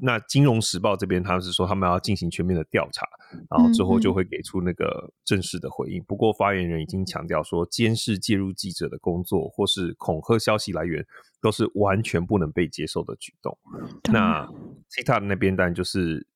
[0.00, 3.06] 那《金融时报》这边，他们是说他们要进行全面的调查，
[3.50, 6.00] 然后之后就会给出那个正式的回应。
[6.00, 11.04] 嗯嗯，不过，发言人已经强调说，监视介入记者的工作或是恐吓消息来源，
[11.42, 13.58] 都是完全不能被接受的举动。
[13.74, 14.46] 嗯、那
[14.90, 16.26] TikTok 那边当然就是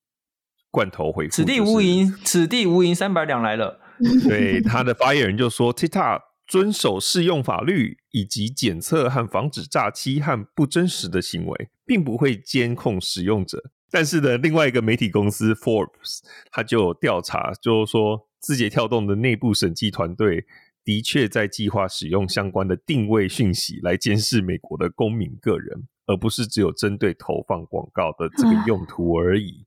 [0.70, 3.80] 罐头回复、就是，此地无银，此地无银三百两来了。
[4.28, 6.20] 对，他的发言人就说，TikTok。
[6.46, 13.70] 遵守适用法律，以及检测和防止诈欺和不真实的行为，并不会监控使用者。
[13.90, 16.20] 但是呢，另外一个媒体公司 Forbes，
[16.50, 20.44] 他就有调查，就是说字节跳动的内部审计团队
[20.84, 29.64] 的确在计划使用相关的定位讯息来监视美国的公民个人，而不是只有针对投放广告的这个用途而已。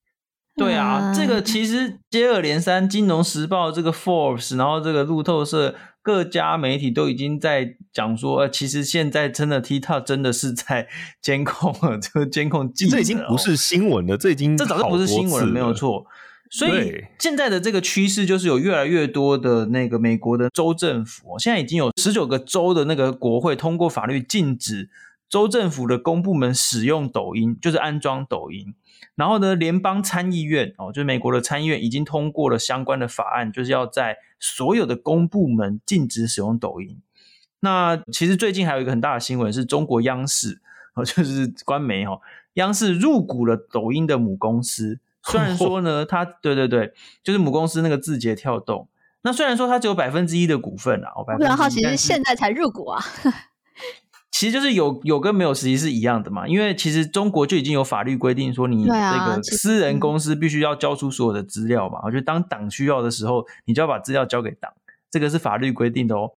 [0.58, 5.76] 对啊，这个其实接二连三，《金融时报》这个 Forbes，然后这个路透社。
[6.04, 10.88] 各家媒体都已经在讲说，呃，其实现在真的 TikTok 真的是在
[11.22, 16.06] 监控了，这个监控记者，这已经不是新闻了，这已经这早就不是新闻了，没有错。
[16.50, 24.90] 所以现在的这个趋势就是有越来越多的那个美国的州政府，现在已经有十九个州的那个国会通过法律禁止
[25.30, 28.74] 州政府的公部门使用抖音，就是安装抖音。
[29.16, 37.02] 然后呢，联邦参议院哦，就是美国的参议院已经通过了相关的法案，就是要在所有的公部门禁止使用抖音。
[37.60, 40.62] 那其实最近还有一个很大的新闻是中国央视
[40.94, 42.22] 哦， 就是官媒哦，
[42.54, 45.00] 央视入股了抖音的母公司。
[45.24, 48.88] 虽然说呢，它对对对，就是母公司那个字节跳动。
[49.24, 53.04] 那虽然说它只有百分之一的股份啊，我非常好奇，是现在才入股啊。
[54.40, 62.02] 其实就是有有跟没有实际是一样的嘛，因为其实中国就已经有法律规定说，你这个私人公司必须要交出所有的资料嘛。
[62.04, 64.72] 我觉得当党需要的时候，你就要把资料交给党，
[65.10, 66.34] 这个是法律规定的哦。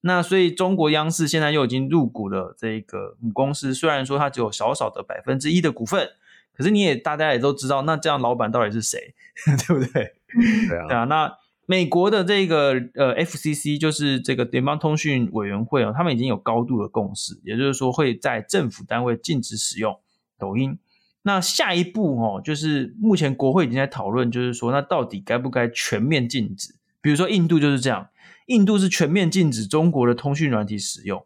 [0.00, 6.08] 那所以中国央视现在又已经入股了这个母公司，虽然说它只有少少的百分之一的股份，
[6.56, 9.14] 可是你也大家也都知道，那这样老板到底是谁，
[9.68, 10.14] 对不对？
[10.70, 11.41] 对啊，对啊，那。
[11.64, 19.96] 美国的这个呃 FCC 就是这个联邦通讯委员会哦，他们已经有高度的共识，也就是说会在政府单位禁止使用
[20.36, 20.76] 抖音。
[21.22, 26.74] 那下一步哦，就是目前国会已经在讨论，就是说那到底该不该全面禁止？
[27.00, 28.08] 比如说印度就是这样，
[28.46, 31.24] 印度是全面禁止中国的通讯软体使用。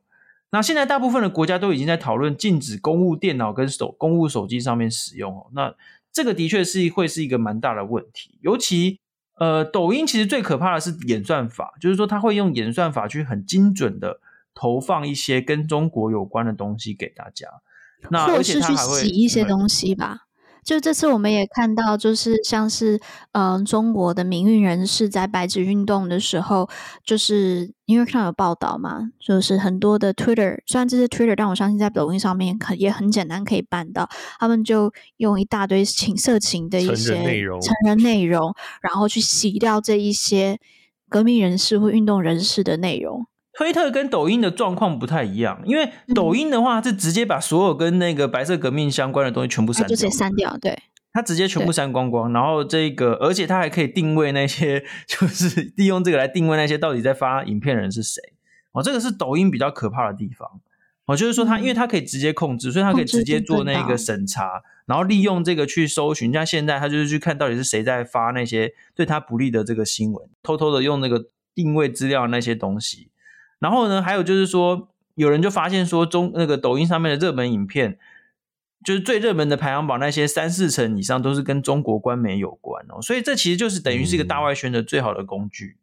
[0.51, 5.47] 那现在大部分的国家都已经在讨论禁止公务电脑跟手公务手机上面使用哦。
[5.55, 5.74] 那
[6.12, 9.01] 这个的确是会是一个蛮大的问题，尤其。
[9.37, 14.20] 呃，抖音其实最可怕的是演算法，就是说它会用演算法去很精准的
[14.55, 17.49] 投放一些跟中国有关的东西给大家，
[18.11, 20.26] 那而且它还会洗一些东西吧。
[20.66, 22.96] 就这次我们也看到，就是像是
[23.30, 26.68] 嗯、呃，中国的民运人士在白纸运动的时候，
[27.04, 34.08] 就是因为看有报道嘛，就是很多的 Twitter，虽然这是 Twitter，但我相信在抖音上面可也很简单可以办到，
[34.40, 38.52] 他们就用一大堆情色情的一些内容，成人内容，
[38.82, 40.58] 然后去洗掉这一些
[41.08, 43.24] 革命人士或运动人士的内容。
[43.57, 50.78] 推特跟抖音的状况不太一样，因为抖音的话是直接把所有跟那个白色革命相关的东西全部删掉，就直接删掉，对，
[51.12, 58.20] 它直接全部删光光，然后这个，而且它还可以定位那些，就是利用这个来定位那些到底在发影片的人是谁，
[58.72, 60.61] 哦，这个是抖音比较可怕的地方，
[61.07, 73.09] 哦，就是说它，因为它可以直接控制，所以它可以直接做那个审查，然后利用这个去搜寻，像现在它就是去看到底是谁在发那些对它不利的这个新闻，偷偷的用那个定位资料那些东西。
[73.59, 77.98] 然后呢，还有就是说，有人就发现说，中那个抖音上面的热门影片，
[78.84, 85.78] 就是最热门的排行榜那些三四成以上都是跟中国官媒有关哦，所以这其实就是等于是一个大外宣的最好的工具。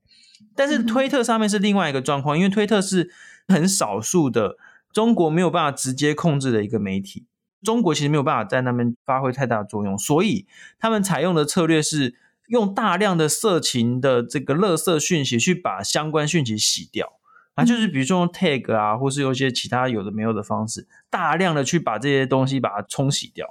[0.55, 3.09] 但是推特上面是另外一个状况，因为推特是
[3.47, 4.57] 很少数的
[4.91, 7.25] 中国没有办法直接控制的一个媒体，
[7.63, 10.45] 中国其实没有办法在那边发挥太大的作用，所以
[10.79, 12.15] 他们采用的策略是
[12.47, 17.13] 用大量的色情的这个垃圾讯息去把相关讯息洗掉。
[17.55, 23.47] 啊，就是比如说用 tag 啊，或是用一些其他有的没有的方式，大量的去把这些东西把它冲洗掉。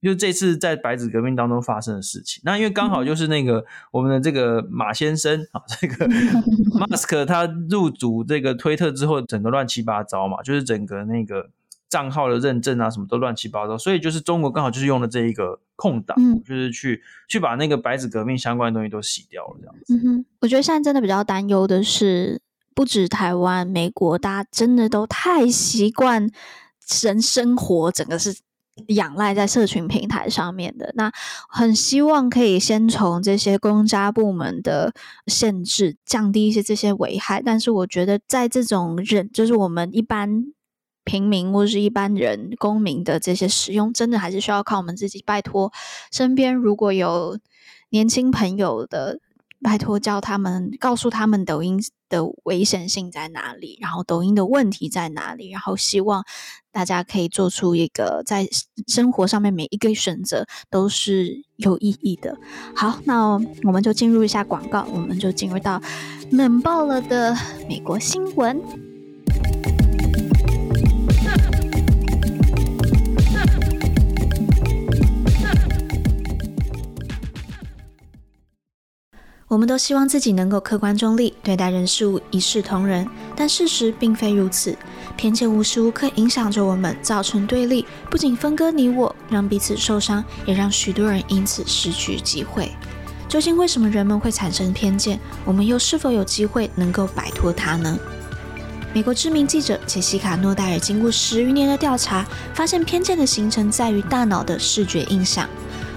[0.00, 6.06] 就这次在白纸革命当中发生的事情，那因为刚好就是那个我们的这个马先生啊，这个
[6.86, 11.50] Mask 他入主这个推特之后，整个乱七八糟嘛，就是整个那个
[11.88, 19.94] 账号的认证啊，什么都乱七八糟，所以就是中国刚好就是用了这一个空档，嗯、就是去去把那个白纸革命相关的东西都洗掉了，这样子。
[19.94, 22.40] 嗯哼，我觉得现在真的比较担忧的是。
[22.78, 26.30] 不止台湾、美国，大家真的都太习惯
[27.02, 28.38] 人生活，整个是
[28.86, 30.92] 仰赖在社群平台上面的。
[30.94, 31.10] 那
[31.48, 34.94] 很希望可以先从这些公家部门的
[35.26, 37.42] 限制降低一些这些危害。
[37.42, 40.44] 但是我觉得在这种人，就是我们一般
[41.02, 45.20] 平民或是一般人公民的这些使用，真的还是需要靠我们自己。
[45.26, 45.72] 拜托，
[46.12, 47.40] 身边如果有
[47.90, 49.18] 年轻朋友的。
[49.62, 56.24] 拜托，教他们，告诉他们抖音的危险性在哪里，然后抖音的问题在哪里，然后希望
[56.70, 58.48] 大家可以做出一个在
[58.86, 62.38] 生活上面每一个选择都是有意义的。
[62.74, 63.32] 好，那
[63.64, 65.82] 我们就进入一下广告，我们就进入到
[66.30, 67.36] 冷爆了的
[67.68, 68.87] 美国新闻。
[79.58, 83.04] 我们都希望自己能够客观中立，对待人事物一视同仁，
[83.34, 84.78] 但事实并非如此。
[85.16, 92.70] 偏见无时无刻影响着我们，造成对立，不仅分割你我，让彼此受伤，也让许多人因此失去机会。
[93.28, 95.18] 究竟为什么人们会产生偏见？
[95.44, 97.98] 我们又是否有机会能够摆脱它呢？
[98.94, 105.48] 美国知名记者杰西卡·诺戴尔经过十余年的调查，发现偏见的形成在于大脑的视觉印象。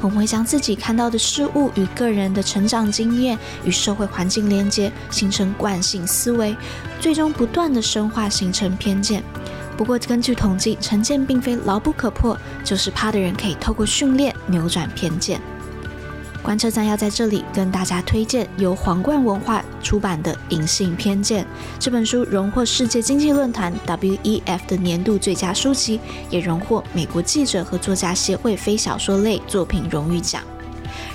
[0.02, 6.56] 我们会将自己看到的事物与个人的成长经验与社会环境连接，形成惯性思维，
[6.99, 9.24] 最终不断地深化形成偏见。
[9.78, 15.41] 不过，根据统计，成见并非牢不可破，就是怕的人可以透过训练扭转偏见。
[16.44, 21.44] 观测站要在这里跟大家推荐由皇冠文化出版的《隐性偏见》
[21.80, 26.00] 这本书，荣获世界经济论坛 （WEF） 的年度最佳书籍，
[26.32, 30.42] 也荣获美国记者和作家协会非小说类作品荣誉奖。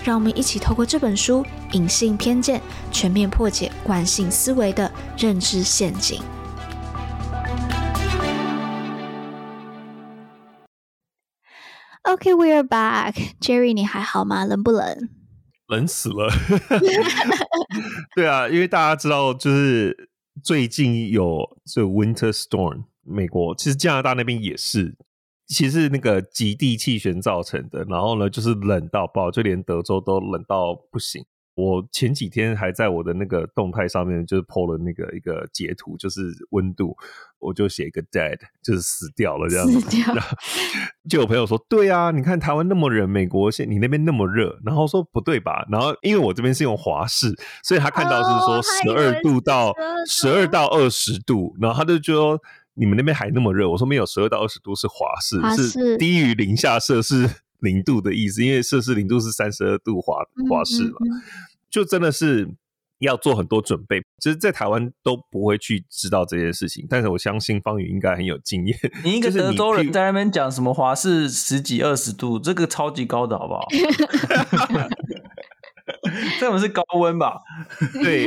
[0.04, 2.60] 让我们一起透过这本书《隐性偏见》，
[2.92, 6.22] 全面破解惯性思维的认知陷阱。
[12.06, 13.14] OK，we are back。
[13.40, 14.44] Jerry，你还好吗？
[14.44, 15.08] 冷不冷？
[15.66, 16.30] 冷死了。
[18.14, 20.08] 对啊，因为大家知道，就是
[20.42, 24.96] 最近有这 Winter Storm，美国其实加拿大那边也是，
[25.48, 27.82] 其实那个极地气旋造成的。
[27.88, 31.24] 然后呢，就是冷到爆，就连德州都冷到不行。
[31.56, 36.94] 我前几天还在我的那个动态上面，就是 po 了那个一个截图，就是温度，
[37.38, 39.80] 我就写一个 dead，就是死掉了这样子。
[39.80, 40.14] 死掉。
[41.08, 45.66] 就有朋友说，对啊，你看台湾那么冷，美国现你那边那么热，然后说不对吧？
[45.70, 49.72] 然后因为我这边是用华氏，所以他看到是说十二度到
[50.06, 52.38] 十二到二十度，然后他就说
[52.74, 57.26] 你们那边还那么热，我说没有，十二到二十度是华氏是低于零下摄氏
[57.60, 60.96] 零度的意思，因为摄氏零度是三十二度华华氏嘛。
[61.00, 61.22] 嗯嗯嗯
[61.68, 62.48] 就真的是
[63.00, 68.78] 要做很多准备，其实，在台湾都不会去知道这件事情，但是我相信方宇应该很有经验。
[69.04, 73.66] 你一个德州人在那边讲什么华氏十几二十度，这个超级高的好不好？
[76.40, 77.40] 这种是高温吧？
[78.02, 78.26] 对，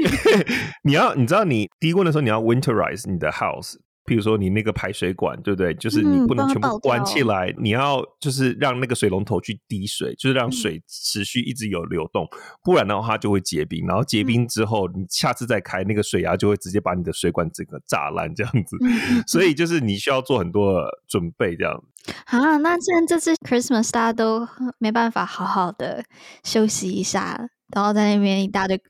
[0.84, 3.78] 你要你知道，你低温的时候，你要 winterize 你的 house。
[4.10, 5.72] 比如说你那个排水管，对不对？
[5.76, 13.86] 就是你不能全部关起来，嗯、你要就是让那个水龙头去滴水，就是让水持续一直有流动，嗯、不然的话它就会结冰。
[13.86, 18.76] 然后结冰之后，你下次再开那个水压就会直接把你的水管整个炸烂这样子。
[18.82, 21.84] 嗯、所以就是你需要做很多的准备这样。
[22.26, 24.48] 啊，那既然这次 Christmas 大家都
[24.80, 26.04] 没办法好好的
[26.44, 28.82] 休息一下，然后在那边一大堆。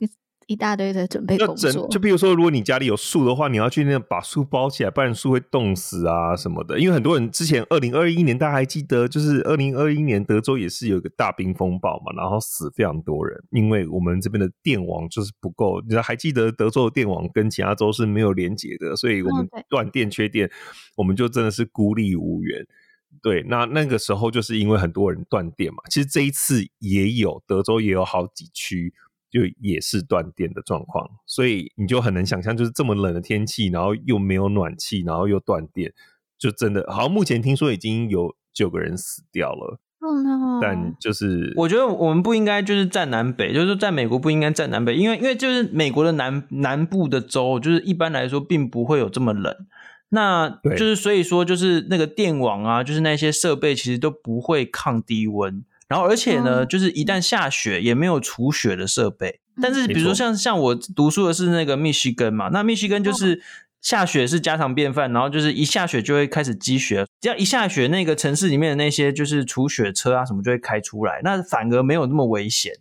[0.49, 6.79] 一大堆的准备工作，就就比如说，如果你家里有树的话，你要去那把树包起来，不然树会冻死啊什么的。
[6.79, 15.79] 因为很多人之前二零二一年，大家还记得，就是二零二一年德州也是有一个大冰风暴嘛，然后死非常多人，因为我们这边的电网就是不够。
[15.87, 20.49] 你还记得德州的电网跟其他州是没有连接的，所以我们断电缺电，
[20.95, 22.65] 我们就真的是孤立无援。
[23.21, 25.77] 对，那那个时候就是因为很多人断电嘛。
[25.91, 28.91] 其实这一次也有德州也有好几区。
[29.29, 35.93] 就也是断电的状况，所以你就很能想象，就是这么冷的天气，然后又没有暖气，然后又断电，
[36.37, 39.79] 就真的好像目前听说已经有九个人死掉了。
[40.01, 40.59] Oh no！
[40.61, 49.53] 但就是我觉得我们不应该就是站南北，就是在美国不应该站南北，因为因为就是美国的南南部的州，就是一般来说并不会有这么冷，
[50.09, 55.65] 那就是所以说就是那个电网啊，就是那些设备其实都不会抗低温。
[55.89, 59.39] 然后，而且呢，就是一旦下雪，也没有除雪的设备。
[59.61, 63.41] 但是，比如说像像我读书的是那个密西根嘛，那密西根就是
[63.81, 72.71] 下雪是家常便饭，然后就是一下雪就会开始积雪，只要一下雪，那个城市里面的那些就是除雪车啊什么就会开出来，那反而没有那么危险。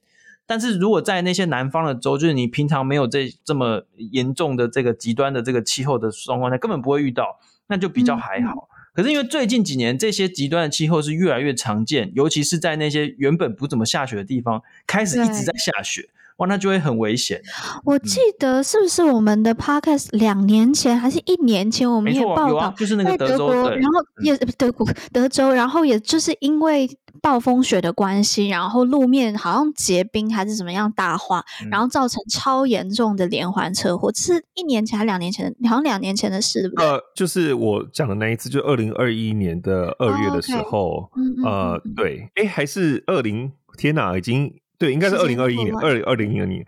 [0.47, 3.83] 但是如果在那些南方的州，就是你平常没有这这么
[4.13, 7.39] 严重的这个极端的这个气候的状况下，根本不会遇到，
[7.69, 8.69] 那就比较还好。
[8.99, 16.09] 可是因为最近几年这些极端的气候是越来越常见，尤其是在那些原本不怎么下雪的地方，开始一直在下雪。
[16.39, 17.41] 哇，那就会很危险。
[17.85, 26.91] 我记得是不是我们的 podcast 两年前还是一年前，我们也报道，啊、就是那个德国，然后也德国德州，然后也就是因为
[27.21, 34.11] 暴风雪的关系，然后路面好像结冰还是怎么样大化，嗯、然后造成超严重的连环车祸。
[34.13, 35.55] 这是一年前还是两年前？
[35.65, 36.85] 好像两年前的事，对不对？
[36.87, 41.11] 呃，就是我讲的那一次，就二零二一年的二月的时候，
[41.45, 43.53] 呃，对，哎，还是二零？
[43.77, 44.55] 天哪，已经。
[44.79, 46.65] 对，应该是二零二一年，二零二零年。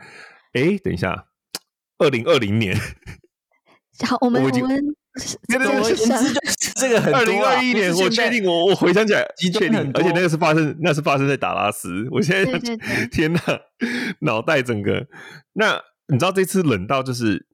[0.53, 1.27] 哎，等一下，
[1.99, 2.77] 二零二零年。
[4.05, 4.83] 好，我们我们，
[5.49, 5.91] 这个我
[6.77, 7.19] 这个很多。
[7.21, 12.07] 二零二一年，我确定，我我回想起来，确定，而且那个是发生，那是发生在达拉斯。
[12.11, 12.77] 我现在
[13.11, 13.41] 天哪，
[14.21, 15.07] 脑袋整个。
[15.55, 17.47] 那你知道这次冷到就是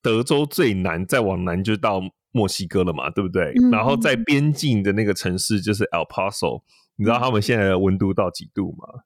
[0.00, 2.00] 德州最南，再往南就到
[2.30, 3.10] 墨西哥了嘛？
[3.10, 3.52] 对不对？
[3.70, 6.62] 然后在边境的那个城市就是 El Paso，
[6.96, 9.02] 你知道他们现在的温度到几度吗？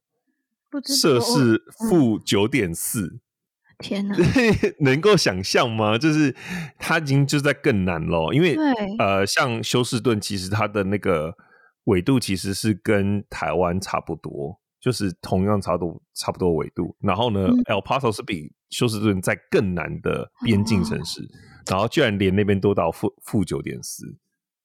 [0.84, 3.18] 摄氏负九点四，
[3.78, 4.16] 天哪！
[4.80, 5.98] 能够想象吗？
[5.98, 6.34] 就是
[6.78, 8.56] 它已经就在更南了，因为
[8.98, 11.34] 呃，像休斯顿，其实它的那个
[11.84, 16.96] 纬度其实是跟台湾差不多，就是同样差不多差不多纬度。
[17.00, 21.28] 然后呢，嗯，El Paso 是比休斯顿在更南的边境城市，哦，
[21.70, 24.16] 然后居然连那边都到负负九点四。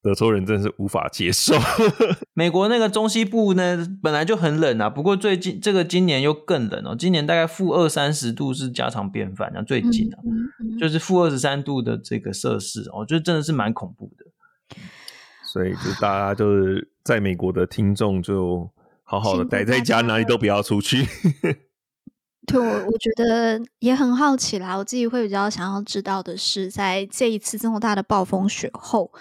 [0.04, 1.54] 德州人真的是无法接受。
[2.34, 14.26] 美国那个中西部呢，本来就很冷啊，不过最近这个今年又更冷哦，今年大概负二三十度是家常便饭啊，最近啊，嗯嗯、就是负二十三度的这个摄氏，我觉得真的是蛮恐怖的。
[15.54, 18.68] 所以就大家就是在美国的听众就
[19.04, 21.06] 好好的待在家，哪里都不要出去。
[22.48, 29.12] 对，我我觉得也很好奇啦，我自己会比较想要知道的是，在这一次这么大的暴风雪后。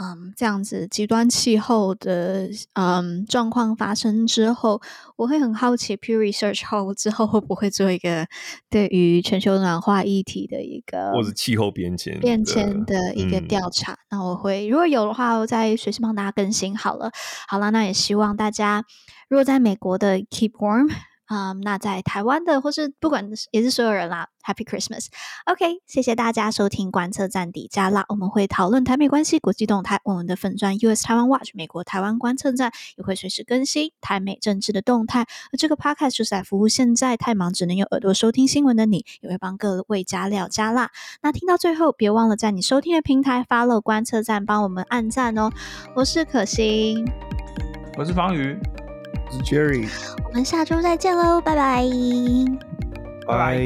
[0.00, 4.80] 嗯，这样子极端气候的嗯状况发生之后，
[5.16, 8.26] 我会很好奇，Pew Research 后之后会不会做一个
[8.70, 13.92] 对于全球暖化议题的一个，或者气候变迁变迁的一个调查。
[13.92, 17.10] 嗯、那我会如果有的话，我再随时帮大家更新好了。
[17.48, 18.84] 好了，那也希望大家
[19.28, 20.88] 如果在美国的 Keep Warm。
[21.28, 35.26] 啊、嗯，那在台湾的或是不管也是所有人啦，Happy Christmas！OK，、谢谢大家收听观测站底加辣，我们会讨论台美关系、国际动态，我们的粉钻 US Taiwan Watch 美国台湾观测站也会随时更新台美政治的动态。
[35.52, 40.90] 而这个 Podcast 就是在服务现在太忙只能用耳朵收听新闻的你，也会帮各位加料加辣。
[41.20, 45.50] 那听到最后，别忘了在你收听的平台 follow 观测站，帮我们按赞哦。
[45.94, 47.06] 我是可心，
[47.98, 48.58] 我是方宇。
[49.30, 49.88] 是 Jerry，
[50.24, 51.84] 我们下周再见喽，拜拜，
[53.26, 53.58] 拜拜。